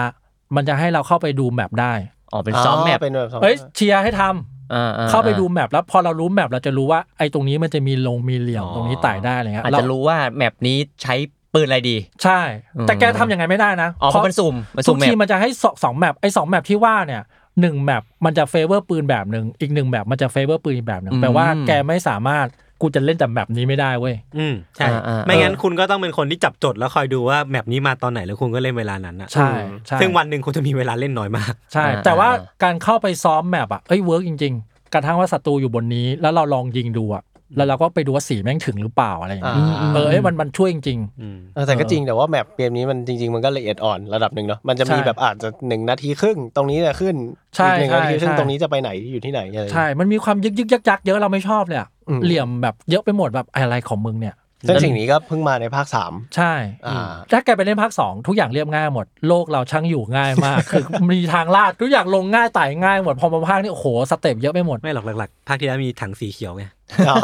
[0.56, 1.94] มันจะให้เราเข้าไปดู map ได้
[2.36, 11.16] อ๋อเป็นซ้อมแมปเป็นแบบซ้อมเอ้ยเชียร์ให้ทำอ่อ่เข้าไปดูแมปแล้วพอเรารู้แมปเราจะรู้ว่าไอ้ตรงนี้มันจะมีลงมีเหลี่ยมอ๋อตรงนี้ไต่ได้อะไรเงี้ยอาจเราจะรู้ว่าแมปนี้ใช้
[11.54, 12.40] ปืนอะไรดี ใช่
[12.78, 17.22] อืมแต่แกทำยังไงไม่ได้นะอ๋อเพราะมันสุ่มมันทุสุ่กมแมทีปมันจะให้สองสองแมปไอ้สองแมปที่ว่าเนี่ย
[17.62, 22.48] หนึ่งแมปมันจะเฟเวอร์ปืนแบบหนึ่งอีกหนึ่งแมปมันจะเฟเวอร์ปืนอีกแบบหนึ่งแปลว่าแกไม่สามารถ
[22.86, 29.50] กูจะเล่นแต่แมปนี้ไม่ได้เว้ยอืมใช่อ่าอ่าไม่งั้นคุณก็ต้องเป็นคนที่จับจดแล้วคอยดูว่าแมปนี้มาตอนไหนแล้วคุณก็เล่นเวลานั้นอะใช่
[29.88, 37.24] ใช่ซึ่งวันหนึ่งคุณจะมีเวลาเล่นน้อยมาก ใช่อ่าแต่ว่าอ่าการเข้าไปซ้อม map อะเอ้ย work จริง ๆ กระทั่งว่าศัตรูอยู่บนนี้แล้วเราลองยิงดูอะ
[37.58, 47.16] แล้วเราก็ไปดูว่าสีแม่งถึงหรือเปล่าอะไรอย่างเงี้ยอ่า เออเอ้ยมันมันช่วยจริงอืมเออแต่ก็จริงแต่ว่า map เกมนี้มันจริง ๆ มันก็ละเอียดอ่อนระดับหนึ่งเนาะมันจะมีใช่แบบอาจจะหนึ่งนาทีครึ่งตรงนี้จะขึ้น
[47.56, 54.36] ใช่อีกหนึ่งนาทีครึ่งใช่ ตรงนี้จะไปไหนอยู่ที่ไหนอะไรอย่างๆใช่เงี้ยมันมีความยึกยึกยักยักเยอะเราไม่ชอบเลยอะอืม เหลี่ยมแบบเยอะไปหมดแบบอะไรของมึงเนี่ย
[54.68, 56.54] ซึ่งสิ่งนี้ก็เพิ่งมาในภาคสามใช่
[56.88, 66.64] อ่าถ้าแกไปเล่นภาคสองทุกอย่างเรียบง่ายหมดโลกเราช่างอยู่ง่ายมาก คือมีทางลาดทุกอย่างลงง่ายไต่ง่ายหมดพอมาภาคนี้โอ้โหสเต็ปเยอะไปหมดไม่หรอกหลักๆภาคที่แล้วมีถังสีเขียวไง
[67.10, 67.16] อ๋อ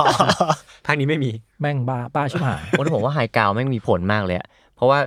[0.86, 5.00] ภาคนี้ไม่มีแม่งบ้าบ้าชิบหายโอ้ที่ผมว่าไฮกราวแม่งมีผลมากเลยอะเพราะว่า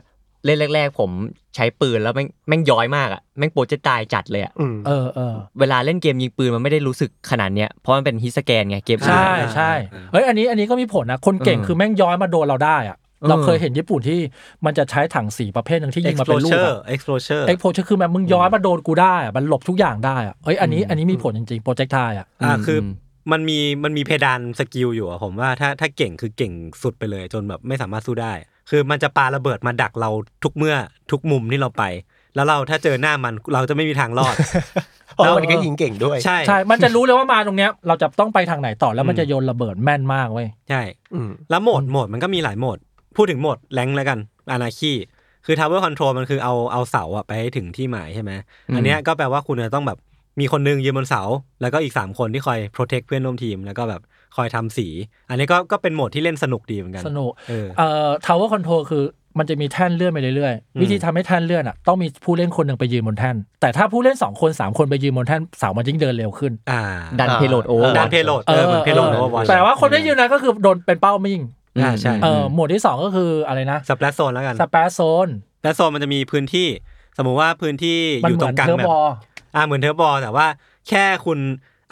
[0.45, 1.11] เล่นแรก ๆ ผม
[1.55, 14.21] ใช้ปืนแล้วแม่งแม่งย้อยมากอะแม่งโปรเจกตายจัดเลยอะอืมเออเออเวลาเล่นเกมยิงปืนมันไม่ได้รู้สึกขนาดเนี้ยเพราะมันเป็นฮิสแกนไงเกมอื่นใช่อะใช่อ่าเฮ้ยอันนี้อันนี้ก็มีผลนะคนเก่งเออคือแม่งย้อยมาโดนเราได้อะอเราเคยเห็นญี่ปุ่นที่
[14.65, 22.89] มันจะใช้ถังสีประเภทหนึ่งที่ยิงมาเป็นลูก exposure อะ Explosher Explo-โพชคือแบบมึงย้อยมาโดนกูได้อะมันหลบทุกอย่างได้อะเฮ้ยอันนี้อันนี้มีผลจริงๆ projectile อะอ่าอืมคืออม
[23.33, 26.53] มันมีมันมีเพดานสกิลอยู่อะผมว่าถ้าถ้าเก่งคือเก่ง
[26.83, 28.33] สุดไปเลยจนแบบไม่สามารถสู้ได้
[28.71, 30.11] คือมันจะปาระเบิดมาดักเรา
[30.45, 30.75] ทุกเมื่อ
[31.11, 31.85] ทุกมุมที่เราไป
[32.35, 34.35] แล้วเราถ้าเจอหน้ามันเราจะไม่มีทางรอด
[35.15, 40.83] เพราะมันก็ยิงเก่งด้วยใช่ใช่ มันจะรู้เลยว่ามาตรงเนี้ยเราจะต้องไปทางไหนต่อแล้วมันจะโยนระเบิดแม่นมากเว้ยใช่
[41.15, 42.79] อืมแล้วโหมดโหมดมันก็มีหลายโหมด
[43.17, 44.19] พูดถึงโหมดแรงแล้วกัน
[44.51, 44.93] อานาคี
[45.47, 48.31] คือ Tower Control มันคือเอาเอาเสาอะไปให้ถึงที่หมายใช่ไหม
[48.69, 49.99] อืมอันเนี้ยก็แปลว่าคุณจะต้องแบบ
[50.41, 51.23] มีคนหนึงยืนบนเสา
[51.61, 54.03] แล้วก็อีก 3 คนที่คอย protect เพื่อนร่วมทีมแล้วก็แบบ
[54.37, 54.87] คอยทำสี
[55.29, 59.05] อันนี้ก็ก็เป็นโหมดที่เล่นสนุกดีเหมือนกัน สนุก เออเอ่อ tower control คือ
[59.39, 66.83] มันจะมีแท่นเลื่อนไปเรื่อยอืมๆวิธีทำให้แท่นเลื่อนอะต้องมีผู้เล่นคนหนึ่งไปยืนบนแท่น แต่ถ้าผู้เล่นสองคนสามคนไปยืนบนแท่นเสามันยิ่งเดินเร็วขึ้น อ่า
[67.21, 71.41] ดันอ่า payload โอเออดัน payload เออเหมือน payload Overwatch แต่ว่าคนที่ยืนนั้นก็คือโดนเป็นเป้านิ่ง
[71.83, 76.69] อ่าใช่เออหมวดที่สองก็คืออะไรนะสเปรดโซนแล้วกันสเปซโซนสเปรดโซนมันจะมีพื้นที่
[77.19, 79.07] สมมุติว่าพื้นที่มันอยู่ตรอนงกลางเหมือนแบบ Turf War
[79.55, 80.47] อ่าเหมือน Turf War แต่ว่า
[80.89, 81.39] แค่คุณ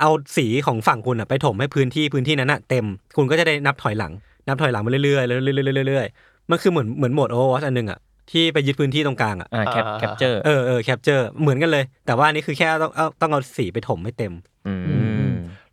[0.00, 4.12] เอาสีของฝั่งคุณอะไปถมให้พื้นที่พื้นที่นั้นอะเต็ม คุณก็จะได้นับถอยหลัง
[4.48, 7.98] นับถอยหลังมาเรื่อยๆเรื่อยๆเรื่อยๆมันคือเหมือนเหมือนโหมด Overwatch อันหนึงอะ
[8.30, 14.32] ที่ไปยึดพื้นที่ตรงกลางอะอ่า cap อ่า capture เออเออ capture เหมือนกันเลย แต่ว่าอันนี้คือแค่ต้องเอาต้องเอาสีไปถมให้เต็ม
[15.22, 15.22] ม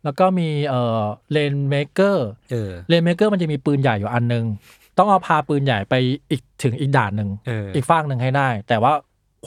[0.04, 1.00] แล้วก็มีเอ่อ
[1.32, 4.44] Rainmaker เออ Rainmaker มันจะมีปืนใหญ่อยู่อันหนึง
[4.98, 5.94] ต้องเอาพาปืนใหญ่ไป
[6.30, 8.92] อีกถึงอีกด่านหนึ่งเอออีกฝั่งหนึ่งให้ได้ แต่ว่า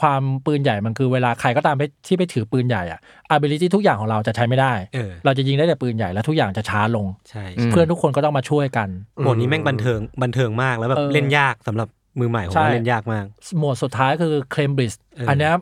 [0.00, 3.00] ความปืนใหญ่มันคือเวลาใครก็ตามไปที่ไปถือปืนใหญ่อะ
[3.34, 11.88] ability ทุกอย่างของเราจะใช้ไม่ได้ เออ เราจะยิงได้แต่ปืนใหญ่แล้วทุกอย่างจะช้าลง ใช่อืมเพื่อนทุกคนก็ต้องมาช่วยกัน โหมดนี้แม่งบันเทิงบันเทิงมากแล้วแบบเออเล่นยากสำหรับ
[12.20, 13.24] มือใหม่ผมใช่ว่าเล่นยากมาก
[13.58, 15.52] โหมดสุดท้ายคือ Clam Blitz เอออันเนี้ย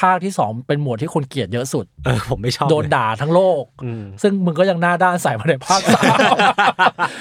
[0.00, 6.04] ภาคที่สองเป็นหมวดที่คนเกลียดเยอะสุด เออผมไม่ชอบโดนเลยด่าทั้งโลก อืมซึ่งมึงก็ยังหน้าด้านใส่มาในภาคสาม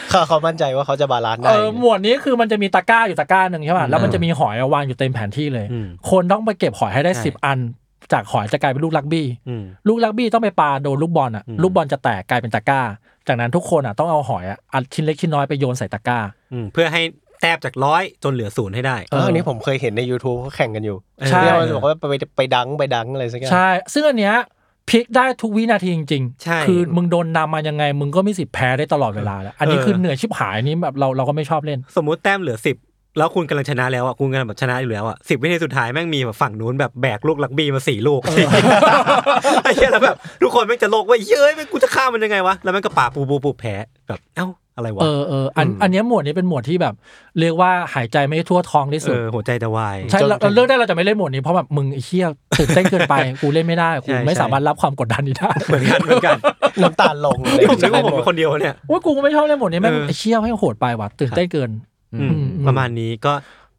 [0.09, 7.59] เขาเขามั่นใจว่าเขาจะ balance ได้เออหมวดนี้คือมันจะมีตะกร้าอยู่ตะกร้าหนึ่งใช่ป่ะแล้วมันจะมีหอยวางอยู่เต็มแผนที่เลย อืม คนต้องไปเก็บหอยให้ได้ใช่ สิบอัน
[8.13, 12.81] จากหอยจะกลายเป็นลูกรักบี้ อืม ลูกรักบี้ต้องไปปาโดนลูกบอลอะอืม ลูกบอลจะแตกกลายเป็นตะกร้า
[13.27, 16.19] จากนั้นทุกคนอะต้องเอาหอยอะอันชิ้นเล็กชิ้นน้อยไปโยนใส่ตะกร้า
[16.53, 17.01] อืมเพื่อให้
[17.41, 20.97] แต้มจากร้อยจนเหลือศูนย์ให้ได้ เอออันนี้ผมเคยเห็นใน YouTube เขาแข่งกันอยู่
[21.29, 24.35] ใช่ที่ว่าบอกว่าไปไปดังไปดังอะไรสักอย่างใช่ ซึ่งอันเนี้ย
[24.89, 32.77] พลิกได้ทุกวินาทีจริงใช่ คือมึงโดนนำมายังไง มึงก็มีสิทธิ์แพ้ได้ตลอดเวลาแล้ว อันนี้เออคือเหนื่อยชิบหายอันนี้แบบเราเราก็ไม่ชอบเล่น สมมุติแต้มเหลือสิบ
[33.17, 38.21] แล้วคุณกำลังชนะแล้วอะคุณกำลังแบบชนะอยู่แล้วอะสิบวินาทีสุดท้ายแม่งมีแบบฝั่งนู้นแบบแบกลูกลักบี้มาสี่ลูก
[39.63, 43.75] ไอ้เหี้ยแล้วแบบทุกคนแม่งจะโลกว่าเฮ้ยแม่งกูจะฆ่ามันยังไงวะแล้วแม่งก็ป่าปูปูปูแพ้
[44.07, 44.47] แบบเอ้า
[44.77, 46.93] อะไรวะเออเอออันอันเนี้ยหมวดนี้เป็นหมวดที่แบบ
[47.39, 56.37] เรียกว่าหายใจไม่ทั่วท้องที่เอสุดอหัวใจจะวายใช่เราเราเลือกได้เราจะไม่เล่นหมวดนี้เพราะแบบมึงไอ้เหี้ยตื่นเต้นเกินไปกูเล่นไม่ได้กูใช่ไม่ใช่สามารถรับความกดดันนี้ได้เหมือนกันเหมือนกัน
[56.81, 61.69] น้ำตาลลงเลยผมนึกว่าผมเป็นคนเดียวเนี่ยว่ากูก็ไม่ชอบเล่นหมวดนี้แม่งเออไอ้เชี่ยให้โหดไปว่ะตื่นเต้นเกิน
[62.13, 63.33] อืมอืมประมาณนี้ก็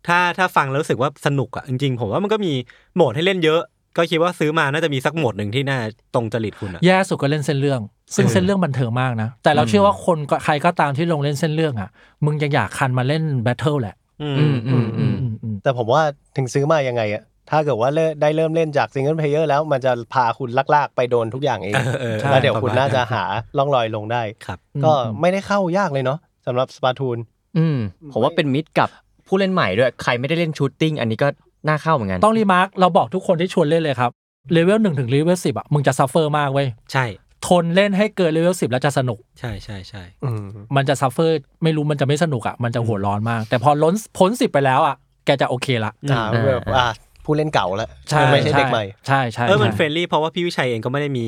[0.07, 2.53] ถ้าถ้าฟังแล้วรู้สึกว่าสนุกอะจริงๆผมว่ามันก็มี
[2.95, 3.61] โหมดให้เล่นเยอะ
[3.99, 5.79] ก็คิดว่าซื้อมาน่าจะมีสักโหมดหนึ่งที่น่า
[6.15, 7.81] ตรงจริตคุณอะแย่สุดก็เล่นเส้นเรื่อง
[8.17, 11.91] ซึ่งเออเส้นเรื่องบันเทิงมากนะ แต่เราอืมเชื่อว่าคนก็ใครก็ตามที่ลงเล่นเส้นเรื่องอะ
[12.25, 16.03] มึงยังอยากคันมาเล่น battle แหละอืมอืมอืมอืมอืมอืมแต่ผมว่า
[16.37, 23.25] ถึงซื้อมายังไงอะถ้าเกิดว่าเลิกได้เริ่มเล่นจาก single player แล้วมันจะพาคุณลากๆ ไปโดนทุกอย่างเองเออเออใช่แล้วเดี๋ยวคุณปรมณน่าจะหา
[23.59, 27.18] ร่องรอยลงได้ครับก็อืมไม่ได้เข้ายากเลยเนาะสำหรับ Splatoon
[27.59, 27.79] อืม
[28.13, 28.89] ผมว่าเป็นมิตรกับ
[29.27, 31.29] ผู้เล่นใหม่ด้วย ใครไม่ได้เล่น shooting อันนี้ก็
[31.66, 34.11] น่าเข้าเหมือนกันต้อง remark เราบอกทุกคนที่ชวนเล่นเลยครับ
[34.53, 37.07] เลเวลหนึ่งถึงเลเวลสิบอะมึงจะ suffer มากเว้ยใช่
[37.47, 40.44] ทนเล่นให้เกินเลเวลสิบแล้วจะสนุก ใช่ใช่ใช่อืม
[40.77, 46.87] มันจะ suffer ไม่รู้มันจะไม่สนุกอะมันจะหัวร้อนมาก แต่พอล้นพ้นสิบไปแล้วอะแกจะโอเคละอ่าแบบอ่า
[47.25, 47.88] ผู้เล่นเก่าแล้ว
[48.33, 51.27] ไม่ใช่เด็กใหม่ใช่ใช่เออมันใช่เฟรนลี่เพราะว่าพี่วิชัยเองก็ไม่ได้มี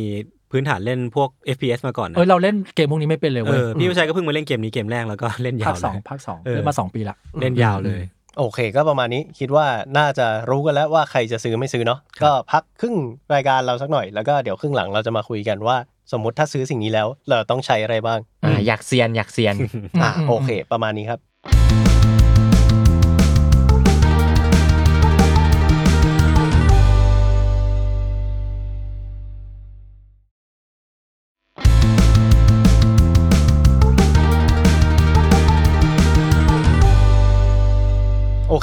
[0.50, 8.02] พื้นฐานเล่นพวก FPS มาก่อนนะเออเราเล่นเกมพวกนี้ไม่เป็นเลยเว้ยเออพี่วิชัยก็เพิ่งมาเล่นเกมนี้เกมแรกแล้วก็เล่นยาวเลยภาคสองภาคสองเออเล่นมาสองปีละเล่นยาวเลย
[8.38, 9.66] โอเคก็ประมาณนี้คิดว่า
[9.98, 12.96] น่าจะรู้กันแล้วว่าใครจะซื้อไม่ซื้อเนาะก็พักครึ่ง
[13.34, 15.76] รายการเราสักหน่อย แล้วก็เดี๋ยวครึ่งหลังเราจะมาคุยกันว่า
[16.12, 19.54] สมมติถ้าซื้อสิ่งนี้แล้ว เราต้องใช้อะไรบ้างอ่าอยากเซียนอยากเซียน
[20.02, 21.20] อะอืมโอเค ประมาณนี้ครับ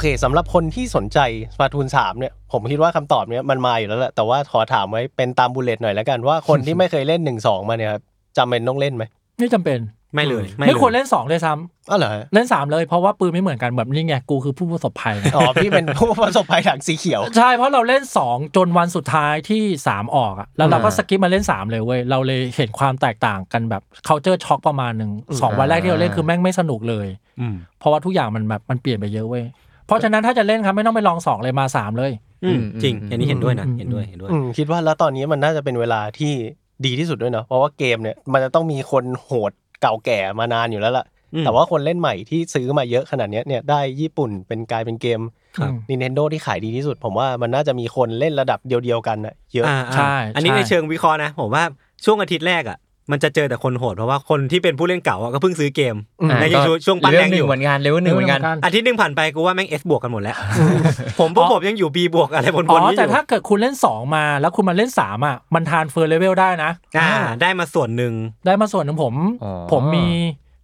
[0.00, 1.18] เคสำหรับคนที่สนใจ
[1.54, 8.02] สปาทูนสามเนี่ยผมคิดว่าคำตอบเนี้ยมันมาอยู่แล้วแหละแต่ว่าขอถามไว้เป็นตามบุลเลตหน่อยแล้วกันว่าคนที่ไม่เคยเล่นหนึ่งสองมาเนี่ยครับ
[8.38, 9.04] จำเป็นต้องเล่นไหม
[9.38, 9.80] ไม่จำเป็น
[10.14, 11.52] ไม่เลยไม่ควรเล่นสองเลยซ้
[11.90, 27.06] อ๋อเหรอฮะำเล่นสามเลยเพราะว่าปืนไม่เหมือนกันแบบนี่ไงกูคือผู้ประสบภัยไงอ๋อพี่เป็นผู้ประสบภัยทางสีเขียว ใช่เพราะเราเล่น2จนวันสุดท้ายที่3ออกอะแล้วเราก็อ่าสกิปมาเล่น3เลยเว้ยเราเลยเห็นความแตกต่างกันแบบ culture shock ประมาณหนึ่งสองวันแรกที่เราเล่นคือแม่งไม่สนุกเลย
[27.40, 29.44] อืมเพราะว่าทุกอย่างมันแบบมันเปลี่ยนไปเยอะเว้ย
[29.88, 32.12] เพราะฉะนั้นถ้าจะเล่นครับไม่ต้องไปลอง2เลยมา3เลย
[32.44, 36.32] อืมจริง อันนี้เห็นด้วยนะอืมเห็นด้วย เห็นด้วย อืมคิดว่าแล้วตอนนี้มันน่าจะเป็นเวลาที่
[36.86, 45.20] ดีที่สุดด้วยเนาะเพราะว่าเกมเนี่ยมันจะต้องมีคนโหดเก่าแก่มานานอยู่แล้วล่ะ อืมแต่ว่าคนเล่นใหม่ที่ซื้อมาเยอะขนาดเนี้ยเนี่ยได้ญี่ปุ่นเป็นกลายเป็นเกม
[45.58, 51.64] ครับ Nintendo ที่ขายดีที่สุด ผมว่ามันน่าจะมีคนเล่นระดับเดียวๆกันน่ะเยอะ อ่าใช่อ่าอันนี้ใช่ ในเชิงวิเคราะห์นะ ผมว่า
[52.04, 52.78] ช่วงอาทิตย์แรกอะ
[53.10, 60.36] มันจะเจอแต่คนโหดเพราะว่าคนที่เป็นผู้เล่นเก่าอะก็เพิ่งซื้อเกมอ่าในช่วงช่วงปั้นเลแรเวลงหอนึ่งยู่เหมือนกันเลเวลหนึ่งเหมือนกันอาทิตย์หนึ่งผ่านไปกูว่าแม่ง S บวกกันหมดแล้ว
[61.18, 67.10] ผมพวกผมยังอยู่ B บวกอะไรบนอ๋บนอนี้อแต่ยู่ถ้าเกิดคุณเล่น 2 มาแล้วคุณมาเล่น3อะมันทานเฟอร์เลเวลได้นะอ่า
[67.42, 68.12] ได้มาส่วนหนึ่ง
[68.46, 70.06] ได้มาส่วนหนึ่งผมอ๋อผมมี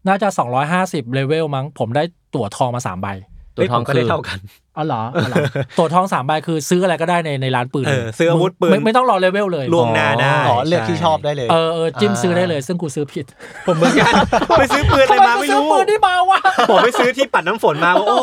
[0.08, 0.28] น่าจะ
[0.70, 2.02] 250เลเวลมั้ง ผมได้
[2.34, 3.08] ตั๋วทองมา3ใบ
[3.56, 4.38] ตัวทองเฮ้ยผมก็คืได้อเท่ากัน
[4.76, 5.44] อ๋อเหรออ๋อเหรอ
[5.78, 13.26] ตั๋วทอง3ใบคือซื้ออะไรก็ได้ในในร้านปืนเออซื้ออาวุธปืนไม่ไม่ต้องรอเลเวลเลยล่วงหน้าได้อ๋อเลือกที่ชอบได้เลยเออเออจิ้มซื้อได้เลย ซึ่งกูซื้อผิด
[13.66, 14.12] ผมเหมือนกัน
[14.58, 16.40] ไปซื้อปืนอะไรมาไม่ซื้อรู้ปืนที่มาวะ
[16.70, 18.16] ผมไปซื้อที่ปัดน้ำฝนมาว่าโอ้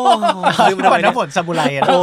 [0.68, 1.98] ซื้อมาทำไมปัดเนี่ยน้ำฝนซามูไรอะโอ้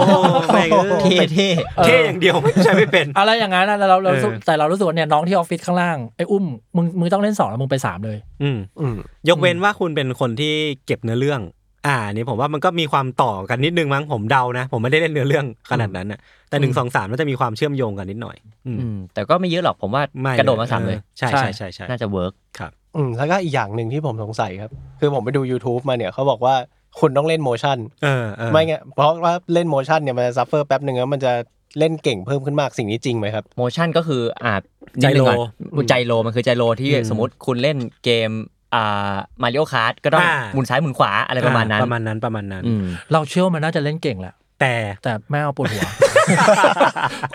[0.53, 1.49] แม่งเอ้ยเท่เท่
[1.85, 6.45] เท่อย่างเดียวไม่ใช่ไม่เป็น อะไรอย่างนั้นนะแต่เราเราเออแต่เรารู้สึกว่าเนี่ยน้องที่ออฟฟิศข้างล่างไอ้อุ้ม
[6.77, 8.97] มึงมึงต้องเล่นสองแล้วมึงไปสามเลย อืมอืม
[9.29, 10.55] ยกเว้นว่าคุณเป็นคนที่
[10.87, 11.41] เก็บเนื้อเรื่อง
[11.87, 18.37] อ่านี่ผมว่ามันก็มีความต่อกันนิดนึงมั้งผมเดานะ ผมไม่ได้เล่นเนื้อเรื่องขนาดนั้นนะแต่หนึ่งสองสามมันจะมีความเชื่อมโยงกันนิดหน่อย
[18.67, 26.55] อืมอืมแต่ก็ไม่เยอะหรอกผมว่าไม่กระโดดมาสามเลยเออใช่ใช่ใช่ใช่ใช่น่าจะ work ครับอืมแล้วก็อีกอย่างหนึ่งที่ผมสงสัยครับ คือผมไปดู YouTube มาเนี่ยเขาบอกว่า
[27.01, 31.33] คุณต้องเล่น motion เออเออไม่ไงนะเพราะว่าเล่น motion เนี่ยมันจะ suffer แป๊บหนึ่งแล้วมันจะ
[31.79, 34.55] เล่นเก่งเพิ่มขึ้นมากสิ่งนี้จริงไหมครับ motion ก็คืออ่า
[35.03, 35.37] ใจโลนิดนึงก่อ
[35.85, 38.31] น gyro มันคือ gyro ที่อืมสมมติคุณเล่นเกม
[38.75, 45.89] อ่า Mario Kart ก็ต้องอ่า หมุนซ้ายหมุนขวาอะไรประมาณนั้น ประมาณนั้นประมาณนั้น อืม เราเชื่อว่ามันน่าจะเล่นเก่งแหละ แต่แต่ไม่เอาปวดหัว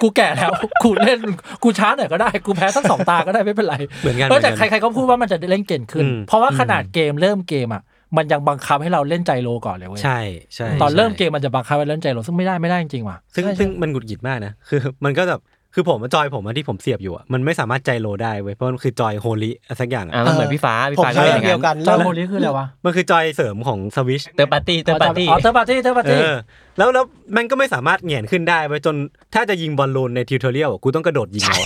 [0.01, 0.51] กูแก่แล้ว
[0.83, 1.19] กูเล่น
[1.63, 7.83] กูช้าหน่อยก็ได้ กูแพ้สักสองตาก็ได้ไม่เป็นไรเหมือนกันเออแต่เหมือนกันใครๆก็พูดว่ามันจะเล่นเก่งขึ้น อืม เพราะว่าขนาดเกมเริ่มเกมอะ
[8.17, 10.19] มันยังบังคับให้เราเล่น gyro ก่อนเลยเว้ย ใช่
[10.55, 15.39] ใช่ตอนเริ่มใช่เกมมันจะบังคับให้เล่น gyro ซึ่งไม่ได้ไม่ได้จริงๆว่ะซึ่งซึ่งมันหงุดหงิดมากนะคือ มันก็แบบ
[15.75, 25.71] คือผมอะจอยผมอะที่ผมเสียบอยู่อะมันไม่สามารถ gyro ได้เว้ยเพราะมันคือจอย Hori สักอย่างอ่าอะมันเหมือนพี่ฟ้าพี่ผมฟ้าก็ใช้เป็นอย่างเดียวนั้นกันจอยแล้ว Hori คืออะไรวะมันคือจอยเสริมของ Switch third party third party อ๋อ third party
[25.73, 26.33] third party เออ
[26.77, 27.05] แล้วแล้ว
[27.37, 28.95] มันก็ไม่สามารถเหงียนขึ้นได้ไปจน
[29.33, 31.57] ถ้าจะยิงบอลลูนในทิวทอเรียลกูต้องกระโดดยิงเอา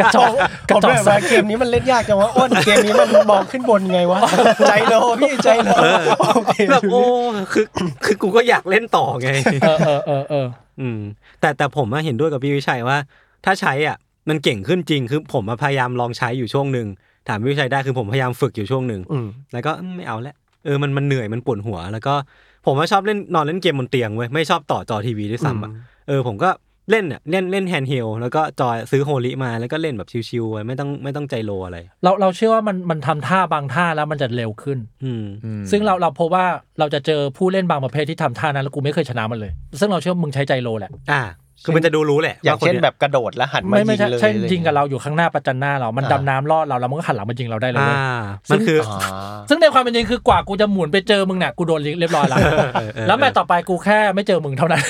[0.00, 0.32] กระจอก
[0.70, 4.20] กผระมจอกแบบว่าเกมนี้มันเล่นยากจังวะอ้นเกมนี้มันมองขึ้นบนไงวะ
[4.68, 5.70] ใจโลพี่ใจโล
[6.36, 7.02] โอเคแบบโอ้
[7.52, 7.64] คือ
[8.04, 9.28] คือกูก็อยากเล่นต่อไง
[9.62, 10.46] เออเออเออเออ
[10.80, 10.98] อืม
[11.40, 12.96] แต่แต่ผมอะเห็นด้วยกับพี่วิชัยว่า
[13.44, 13.96] ถ้าใช้อะ
[14.28, 16.86] มันเก่งขึ้นจริงคือผมอะพยายามลองใช้อยู่ช่วงหนึ่ง
[17.28, 22.14] ถามพี่วิชัยได้คือผมพยายามฝึกอยู่ช่วงหนึ่งอืมแล้วก็อืมไม่เอาละเออมันมันเหนื่อยมันปวดหัวแล้วก็
[22.66, 26.50] ผมว่าชอบเล่นนอนเล่นเกมบนเตียงเว้ยไม่ชอบต่อจอทีวีด้วยซ้ำอะอืมเออผมก็
[26.90, 36.44] เล่นเนี่ยเล่นเล่น handheld แล้วก็จอยซื้อ Hori มาแล้วก็เล่นแบบชิวๆไว้ไม่ต้องไม่ต้อง gyro อะไร เราเราเชื่อว่ามันมันทำท่าบางท่าแล้วมันจะเร็วขึ้น อืมอืมซึ่งเราเราพบว่า
[36.78, 41.22] เราจะเจอผู้เล่นบางประเภทที่ทำท่านั้นแล้วกูไม่เคยชนะมันเลย ซึ่งเราเชื่อว่ามึงใช้ gyro แหละ อ่า
[41.64, 48.98] คือมันจะดูรู้แหละอย่างเช่นว่าแบบกระโดดแล้วหันมาไม่ยิงไม่ใช่เลยใช่อะไรยิงกับเราอยู่ข้างหน้าประจันหน้าเรา มันอ่าดำน้ำลอดเราแล้วมันก็หันหลังมายิงเราได้เลยอ่าเว้ยมันคืออ๋อ
[49.48, 54.82] ซึ่งในความเป็นจริงคือกว่ากูจะหมุนไปเจอมึงเนี่ยกูโดนเรียบร้อยแล้วเออเออเออแล้ว match ต่อไปกูแค่ไม่เจอมึงเท่านั้น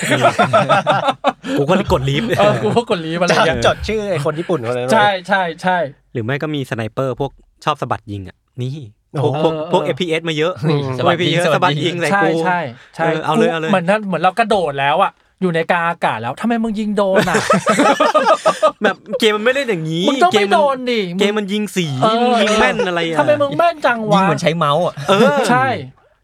[1.59, 5.77] กูก็กด leave เออกูก็กด leave อะไรอย่างเงี้ยจดชื่อไอ้คนญี่ปุ่นคนนั้นไว้ใช่ใช่ใช่
[6.13, 7.31] หรือไม่ก็มี sniper พวก
[7.65, 8.73] ชอบสะบัดยิงอะนี่
[9.13, 12.61] โอ้พวกโหพวกพวกเออ FPS มาเยอะนี่สะบัดยิงสะบัดยิงใส่ใช่กูใช่
[12.95, 15.13] ใช่เออเอาเลยเอาเลยเหมือนนั้นเหมือนเรากระโดดแล้วอะ
[15.45, 17.37] อยู่ในกลางอากาศแล้วทำไมมึงยิงโดนอะ
[18.83, 25.67] แบบเกมมันไม่เล่นอย่างนี้มึงต้องเกไม่มโดมันดิเกมมันยิงสีเออยิงแม่นอะไรอะทำไมมึงแม่นจังยิงวะเหมือนใช้เมาส์อะเออใช่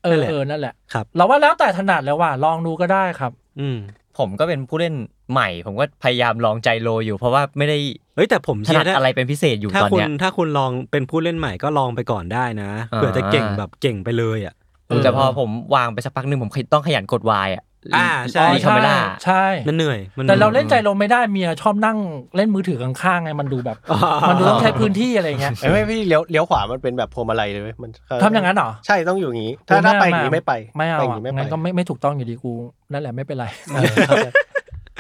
[0.05, 3.79] เออนั่นแหละเออนั่นแหละครับเราว่าแล้วแต่ถนัดแล้วว่าลองดูก็ได้ครับ อืม
[4.19, 4.95] ผมก็เป็นผู้เล่น
[5.33, 7.79] ใหม่ ผมก็พยายามลองใจโลอยู่ เพราะว่าไม่ได้
[8.17, 14.55] เฮ้ยแต่ผมถเชื่นัอดถ้าอะไรเป็นพิเศษอยู่ถ้าตอนคุณเนี้ยถ้าคุณลองเป็นผู้เล่นใหม่ก็ลองไปก่อนได้นะอ่าเผื่อจะเก่งแบบเก่งไปเลยอะ
[14.87, 17.63] เออแต่พอผมวางไปสักพักหนึ่งผมต้องขยันกด Y อะ
[17.97, 21.99] อ่าใช่อ๋อ re camera ใช่มันเหนื่อยมันแต่เราเล่น gyroลมไม่ได้เมียชอบนั่ง
[22.37, 27.91] เล่นมือถือข้างๆไงมันดูแบบอ๋อมันดูต้องใช้พื้นที่อะไรเงี้ยเอ้ยไม่พี่เลี้ยวเลี้ยวขวามันเป็นแบบพวงมาลัยเลยเว้ยมัน
[28.23, 32.53] ทำอย่างนั้นเหรอใช่ต้องอยู่อย่างนี้ ถ้าถ้าไปอย่างนี้ไม่ไป ไม่เอาอะไปอย่างนี้ไม่ไปงั้นก็ไม่ไม่ถูกต้องอยู่ดีกู
[32.93, 34.29] นั่นแหละไม่เป็นไรเออเข้าใจ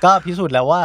[0.04, 0.82] ก็พิสูจน์แล้วว่า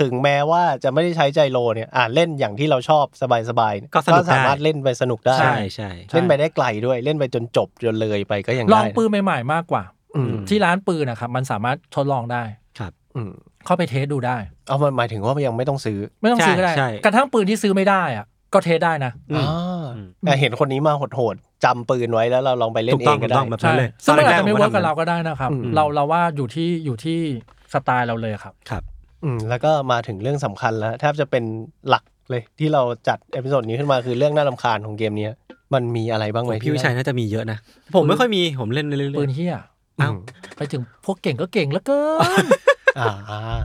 [0.00, 3.04] ถึงแม้ว่าจะไม่ได้ใช้ gyro เนี่ยอ่าเล่นอย่างที่เราชอบ
[3.50, 10.01] สบายๆเนี่ยก็สนุกได้สามารถเล่นไปสนุกได้ใช่ใช่ใช่เล่นไปได้ไกลด้วยเล่นไปจนจบจนเลยไปก็ยังได้ลองปืนใหม่ๆมากกว่าอืม
[10.48, 12.42] ที่ร้านปืนนะครับ มันสามารถทดลองได้
[12.78, 13.30] ครับอืม
[13.66, 14.36] เข้าไป test ดูได้
[14.68, 27.18] เอามันหมายถึงว่ายังไม่ต้องซื้อ ไม่ต้องซื้อก็ได้ใช่กระทั่งปืนที่ซื้อไม่ได้อะก็ test ได้นะอืมอ่าอืมแต่เห็นคนนี้มาโหดๆจำปืนไว้แล้วเราลองไปเล่นเองก็ได้ถูกต้องงก็ถูกต้องแบบใช่นั้นเลยซึ่งมันอาจจะไม่ work กับเราก็ได้นะครับอืมเราเราว่าอยู่ที่อยู่ที่
[27.72, 28.82] สไตล์เราเลยครับครับ
[29.24, 31.44] อืมแล้วก็มาถึงเรื่องสำคัญแล้วแทบจะเป็น
[31.88, 35.32] หลักเลยที่เราจัด episode นี้ขึ้นมาคือเรื่องน่ารำคาญของเกมเนี้ย
[35.74, 37.58] มันมีอะไรบ้างไหมพี่วิชัยน่าจะมีเยอะนะ
[37.94, 40.10] ผมไม่ค่อยมีผมเล่นเรื่อยปืนเหี้ยๆเอ้า
[40.56, 42.00] ไปถึงพวกเก่งก็เก่งแล้วเกิ
[42.44, 42.46] น
[42.98, 43.10] อ่า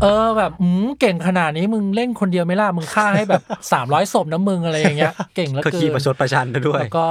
[0.02, 7.08] เออแบบอืมเก่งขนาดนี้มึงเล่นคนเดียวไม่ล่ะมึงฆ่าให้แบบสามร้อยศพนะมึงอะไรอย่างเงี้ยเก่งเกินแล้วก็ขี้ประชดประชันด้วยแล้วก็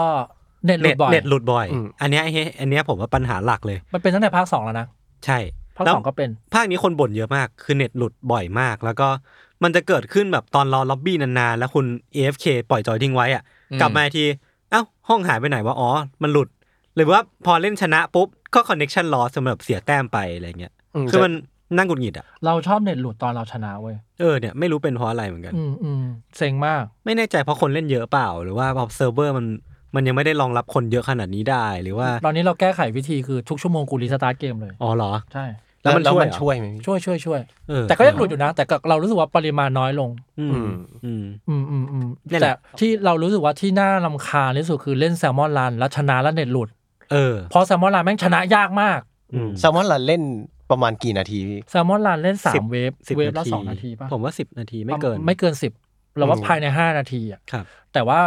[0.67, 1.67] เน็ตหลุเน็ดตบ่อยเน็ตหลุดบ่อย
[2.01, 4.87] อันเนี้ยไอ้เฮ้ยอันเนี้ยผมว่าปัญหาหลักเลย มันเป็นตั้งแต่ภาคสองแล้วนะ
[5.25, 9.09] ใช่แล้วภาคสองก็เป็นภาคนี้คนบ่นเยอะมากคือเน็ตหลุดบ่อยมาก แล้วก็
[9.63, 14.25] มันจะเกิดขึ้นแบบตอนรอล็อบบี้นานๆแล้วคุณ AFK ปล่อยจอยทิ้งไว้อะอืมกลับมาอีกที
[14.71, 15.91] เอ้าห้องหายไปไหนวะอ๋อ
[16.23, 16.49] มันหลุด
[16.97, 20.73] หรือว่าพอเล่นชนะปุ๊บก็ connection lost สำหรับเสียแต้มไปอะไรเงี้ย
[21.11, 21.33] คือมัน
[21.77, 26.05] นั่งหงุดหงิดอะเราชอบเน็ตหลุดตอนเราชนะเว้ยเออเนี่ยไม่รู้เป็นเพราะอะไรเหมือนกัน อืมอืม
[26.37, 29.47] เซ็งมาก ไม่แน่ใจเพราะคนเล่นเยอะเปล่า หรือว่าพอเซิร์ฟเวอร์มัน
[29.95, 35.45] มันยังไม่ได้รองรับคนเยอะขนาดนี้ได้หรือว่า ตอนนี้เราแก้ไขวิธีคือทุกชั่วโมงกูรีสตาร์ทเกมเลยอ๋อเหรอใช่
[35.83, 46.69] แล้วมันแล้วช่วยมันเหรอช่วยไหมพี่ช่วยช่วยช่วยเออแต่ก็ยังหลุดอยู่นะ แต่ก็เรารู้สึกว่าปริมาณน้อยลง อืมอืมอืมอืมอืมอืมนี่แหละแต่ที่เรารู้สึกว่าที่น่ารำคาญที่สุดคือเล่นแซลมอนรันแล้วชนะแล้วเน็ตหลุด
[47.13, 49.01] เออเพราะแซลมอนรันแม่งชนะยากมาก
[49.35, 50.23] อืมแซลมอนลันเล่น
[50.71, 55.73] ประมาณกี่นาทีพี่แซลมอนรันเล่นสาสิมบเวฟสิบเวฟละสองนาทีป่ะผมว่าสิบนาทีไม่เกิน ไม่เกินสิบ
[56.17, 58.21] เราว่าอืมภายในห้านาทีอะครับแต่ว่า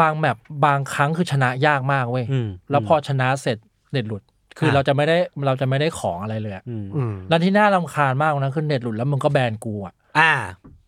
[0.00, 3.58] บางแมปบางครั้งคือชนะยากมากเว้ยอืมแล้วพอชนะเสร็จ
[3.92, 4.22] เน็ตหลุด
[4.58, 10.32] คือครับเราจะไม่ได้เราจะไม่ได้ของอะไรเลยอะอืมอืมแล้วที่น่ารำคาญมากนะคือเน็ตหลุดแล้วมึงก็แบนกูอะอ่า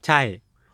[0.06, 0.20] ใช่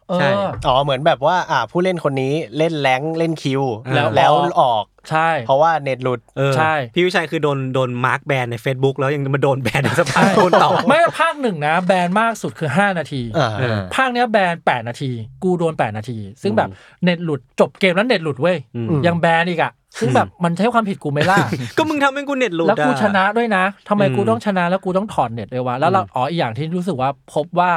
[0.08, 3.62] เอใช่ออ๋อเหมือนแบบว่า อ่าผู้เล่นคนนี้เล่นแรงค์เล่นคิว
[3.94, 15.10] แล้วแล้วออก ใช่ เพราะว่าเน็ตหลุดเออใช่ พี่วิชัยคือโดนโดนมาร์กแบนใน Facebook แล้วยังมาโดนแบนในสภาโดนต่อ ไม่ภาคหนึ่งนะ แบนมากสุดคือ 5 นาทีอ่าเออภาคเนี้ยแบน 8 นาที
[15.42, 16.68] กูโดน 8 นาที ซึ่งแบบ
[17.04, 21.38] เน็ตหลุดจบเกมแล้วเน็ตหลุดเว้ยอืมยังแบนอีกอะซึ่งแบบมันใช่ความผิดกูไหมล่ะ
[21.78, 27.72] ก็มึงทำให้กูเน็ตหลุดแล้วกูอะชนะด้วยนะทำไมกูอืมต้องชนะแล้วกูต้องถอดเน็ตเลยวะแล้วเราอืมอ๋ออีกอย่างที่รู้สึกว่าพบว่า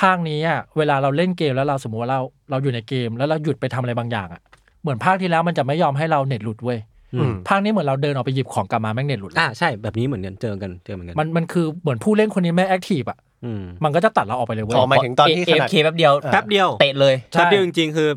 [0.00, 2.20] ภาคนี้อะเวลาเราเล่นเกมแล้วเราสมมติว่าเรา
[2.50, 4.42] เราอยู่ในเกม แล้วเราหยุดไปทำอะไรบางอย่างอะ
[4.82, 6.78] เหมือนภาคที่แล้วมันจะไม่ยอมให้เราเน็ตหลุดเว้ย
[7.14, 18.08] อืมภาคนี้เหมือนเราเดินออกไปหยิบของกลับมาแม่งเน็ตหลุดอ่าใช่แบบนี้เหมือนกันเจอกันเจอเหมือนกันมันมันคือเหมือนผู้เล่นคนนี้ไม่ active อะอืมมันก็จะตัดเราออกไปเลยเว้ยอ๋อหมายถึงตอนที่ขนาด AFK แป๊บเดียวอ่าแป๊บเดียวเตะเลยใช่แป๊บเดียวจริงๆคือ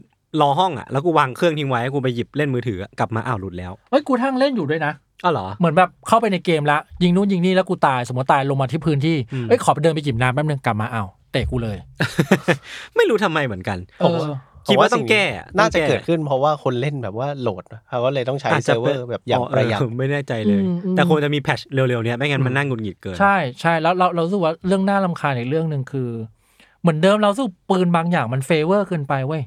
[0.41, 11.77] รอห้องอะแล้วกูวางเครื่องทิ้งไว้กูไปหยิบเล่นมือถืออะกลับมาอ้าวหลุดแล้วเฮ้ยกูทั้งเล่นอยู่ด้วยนะอ้าวเหรอเหมือนแบบเข้าไปในเกมละยิงนู้นยิงนี่แล้วกูตายสมมติตายลงมาที่พื้นที่อืมเอ้ยขอไปเดินไปจิบน้ำแป๊บนึงกลับมาอ้าวเตะกูเลย
[12.95, 14.25] ไม่รู้ทำไมเหมือนกันเออ
[14.67, 26.09] คิดว่าต้องแก้อะน่าจะต้องแก้เกิดขึ้นเพราะว่าคนเล่นแบบว่าโหลดนะเขาก็เลยต้องใช้อาจเซิร์ฟเวอป็นแบบอย่างประหยัดเออไม่แน่ใจเลยอืมอืมแต่ควรจะมี patch เร็วๆเนี้ยไม่งั้นมันอืมนั่งหงุดหงิดเกิน ใช่ใช่แล้วเราเรารู้สึกว่าเรื่องน่ารำคาญอีกเรื่องหนึ่งคือ
[26.81, 29.43] เหมือนเดิมเราสู้ปืนบางอย่างมัน favor เกินไปเว้ย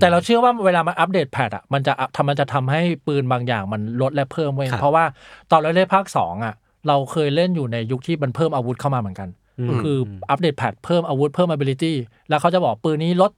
[0.00, 5.04] แต่เราเชื่อว่าเวลามันอัปเดต patch อะมันจะทำมันจะทำให้ปืนบางอย่างมันลดและเพิ่มเว้ยครับเพราะว่า
[5.50, 6.54] ตอนเราเล่นภาคสองอะ
[6.88, 9.28] เราเคยเล่นอยู่ในยุคที่มันเพิ่มอาวุธเข้ามาเหมือนกัน
[9.76, 9.98] มคือ
[10.30, 11.92] อัปเดต patch เพิ่มอาวุธเพิ่ม ability
[12.28, 13.30] แล้วเขาจะบอกปืนนี้ลด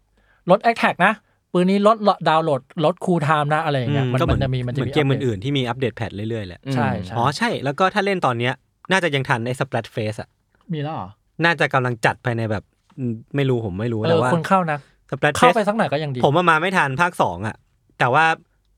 [0.50, 1.12] ลด attack นะ
[1.52, 1.96] ปืนนี้ลด
[2.28, 8.52] ดาวน์โหลดลด cool time นะอะไรอย่างเงี้ยมันก็เหมันจะมีมันเหจะมือมีนเกมอัปดตอื่นๆที่มีอัปเดต patch เรื่อยๆแหละใช่ใช่อ๋อใช่แล้วก็ถ้าเล่นตอนเนี้ย
[8.90, 10.28] น่าจะยังทันไอ้ Splatfest อะ
[10.72, 11.08] มีแล้วเหรอ
[11.44, 12.64] น่าจะกำลังจัดภายในแบบ
[12.98, 14.78] อืมไม่รู้ผมไม่รู้แต่เอาว่าคนเข้านะ
[15.10, 17.56] Splatfest เข้าไปสักหน่อยก็ยังดี ผมว่ามาไม่ทันภาคสองอะ
[17.98, 18.24] แต่ว่า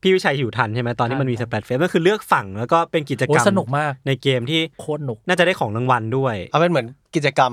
[0.01, 7.51] พี่วิชัยอยู่ทันใช่ไหมตอนที่มันมีใช่ Splatfest ก็คือเลือกฝั่งแล้วก็เป็นโอ้กิจกรรมสนุกมากในเกมที่โคตรหนุกน่าจะได้ของรางวัลด้วยเอาเป็นเหมือนกิจกรรม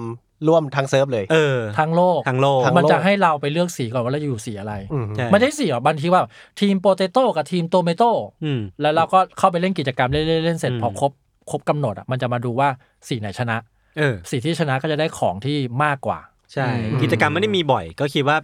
[0.49, 6.22] ร่วมทั้งเซิร์ฟเลย เออ ทั้งโลกทั้งโลกทั้งมันโลกจะให้เราไปเลือกสีก่อนว่าเราจะอยู่สีอะไรอืมใช่ไม่ได้สีหรอกบางทีว่า
[6.61, 8.11] ทีม potato กับทีม tomato
[8.45, 11.12] อืมแล้วเราก็เข้าไปเล่นกิจกรรมเล่นๆเล่นเสร็จอืมพอครบ
[11.51, 12.68] ครบกำหนดอะมันจะมาดูว่า
[13.09, 13.57] สีไหนชนะ
[13.99, 16.18] เออสีที่ชนะก็จะได้ของที่มากกว่า
[16.53, 18.37] ใช่อืมกิจกรรมไม่ได้มีบ่อย ก็คิดว่า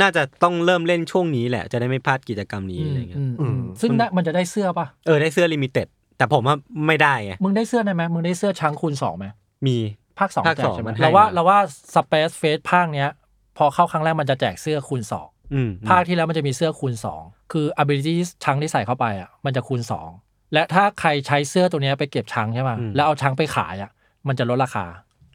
[0.00, 9.26] น่าจะต้องเริ่มเล่นช่วงนี้แหละ จะได้ไม่พลาดกิจกรรมนี้อะไรเงี้ยอืมอืมซึ่งน่ะมันจะได้เสื้อป่ะเออได้เสื้อ limited แต่ผมว่าไม่ได้ไงมึงได้เสื้อได้ไหมมึงได้เสื้อ chunk คูณสองไหม
[9.66, 9.76] มี
[10.18, 11.58] ภาคสองแจกภาคสองใช่ไหมมันให้เราว่ามาเราว่า
[11.94, 13.10] Splatfest ภาคเนี้ย
[13.58, 20.08] พอเข้าครั้งแรกมันจะแจกเสื้อคูณสองอืมภาคที่แล้วมันจะมีเสื้อคูณสองคือ ability ช้างที่ใส่เข้าไปอะมันจะคูณสอง
[20.54, 23.90] และถ้าใครใช้เสื้อตัวเนี้ยไปเก็บ chunk ใช่ป่ะแล้วเอา chunk ไปขายอะ
[24.28, 24.86] มันจะลดราคา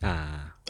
[0.05, 0.17] อ่า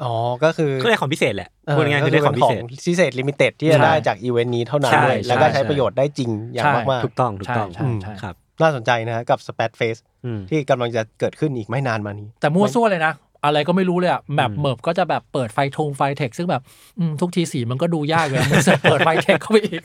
[0.03, 13.13] อ๋อ ก็คือก็ได้ของพิเศษแหละพูดง่ายๆคือได้ของพิเศษพิเศษ limited ที่จะใช่ได้จากอีเวนต์นี้เท่านั้นใช่ด้วยแล้วก็ใช่ใช้ประโยชน์ได้จริงอย่างใช่มากถูกต้องถูกต้องใช่ใช่ครับๆน่าสนใจนะฮะกับ Splatfest อืมที่กำลังจะเกิดขึ้นอีกไม่นานมานี้ แต่มั่วซั่วเลยนะ
[13.45, 16.61] อะไรก็ไม่รู้เลยอะแบบอืมแมปก็จะแบบเปิดไฟทงไฟเธค ซึ่งแบบ
[16.99, 19.81] อืมทุกทีสีมันก็ดูยากเลยมันจะเปิดไฟเธคเข้าไปอีก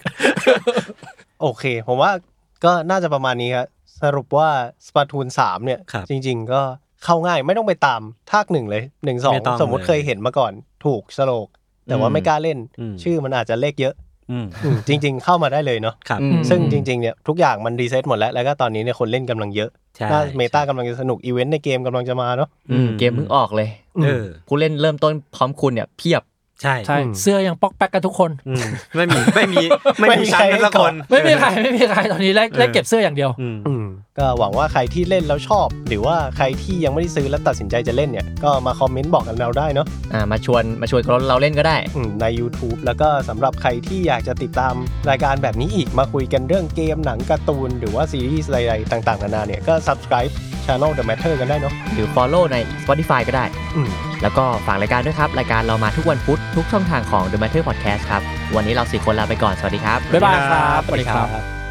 [1.42, 2.11] โอเค ผมว่า
[2.64, 3.66] ก็น่าจะประมาณนี้ครับ
[4.02, 4.48] สรุปว่า
[4.86, 6.62] Splatoon 3เนี่ยครับจริง ๆ ก็
[7.05, 8.00] เข้าง่ายไม่ต้องไปตาม
[8.30, 10.52] ภาคหนึ่งเลยหนึ่งสองไม่ต้องสมมุติเลยเคยเห็นมาก่อน
[10.84, 11.48] ถูกสโลก
[11.86, 14.14] แต่ว่าอืมไม่กล้าเล่นอืมชื่อมันอาจจะเลขเยอะอืมอืม
[14.89, 23.68] จริง ๆ เข้ามาได้เลยเนาะครับอืมซึ่งจริงๆเนี่ยทุกอย่างมันรีเซ็ตหมดแล้ว แล้วก็ตอนนี้เนี่ยคนเล่นกำลังเยอะใช่น่าเมตากำลังจะสนุกอีเวนต์ในเกมกำลังจะมาเนาะอืมเกมเพิ่งออกเลย
[24.05, 26.22] เออผู้เล่นเริ่มต้นพร้อมคุณเนี่ยเพียบ
[26.65, 29.62] ใช่ใช่อืมเสื้อยังป๊อกแป๊กกันทุกคนอืมไม่มีไม่มี
[30.01, 33.85] ไม่ไม่มีมีชั้นใครให้สักก่คอนนไม่มีใครไม่มีใครตอนนี้ได้ได้เก็บเสื้ออย่างเดียวอืมอืม
[34.19, 44.75] ก็หวังว่าใครที่เล่นแล้วชอบ หรือว่าใครที่ยังไม่ได้ซื้อแล้วตัดสินใจจะเล่นเนี่ยก็มาคอมเมนต์บอกกันเราได้เนาะอ่ามาชวนมาชวนเราเล่นก็ได้อืมใน YouTube แล้วก็สำหรับใครที่อยากจะติดตาม
[45.11, 50.33] รายการแบบนี้อีกมาคุยกันเรื่องเกมหนังการ์ตูน หรือว่าซีรีส์อะไรๆต่างๆนานาเนี่ยก็ subscribe
[50.67, 53.45] channel The Matter กันได้เนาะ หรือ follow ใน Spotify ก็ได้
[53.77, 53.91] อืม
[54.23, 58.23] แล้วก็ฝากรายการด้วยครับ รายการเรามาทุกวันพุธทุกช่องทางของ The Matter Podcast ครับ
[58.57, 61.64] วันนี้เราสี่คนลาไปก่อน สวัสดีครับ บ๊ายบายครับ สวัสดีครับ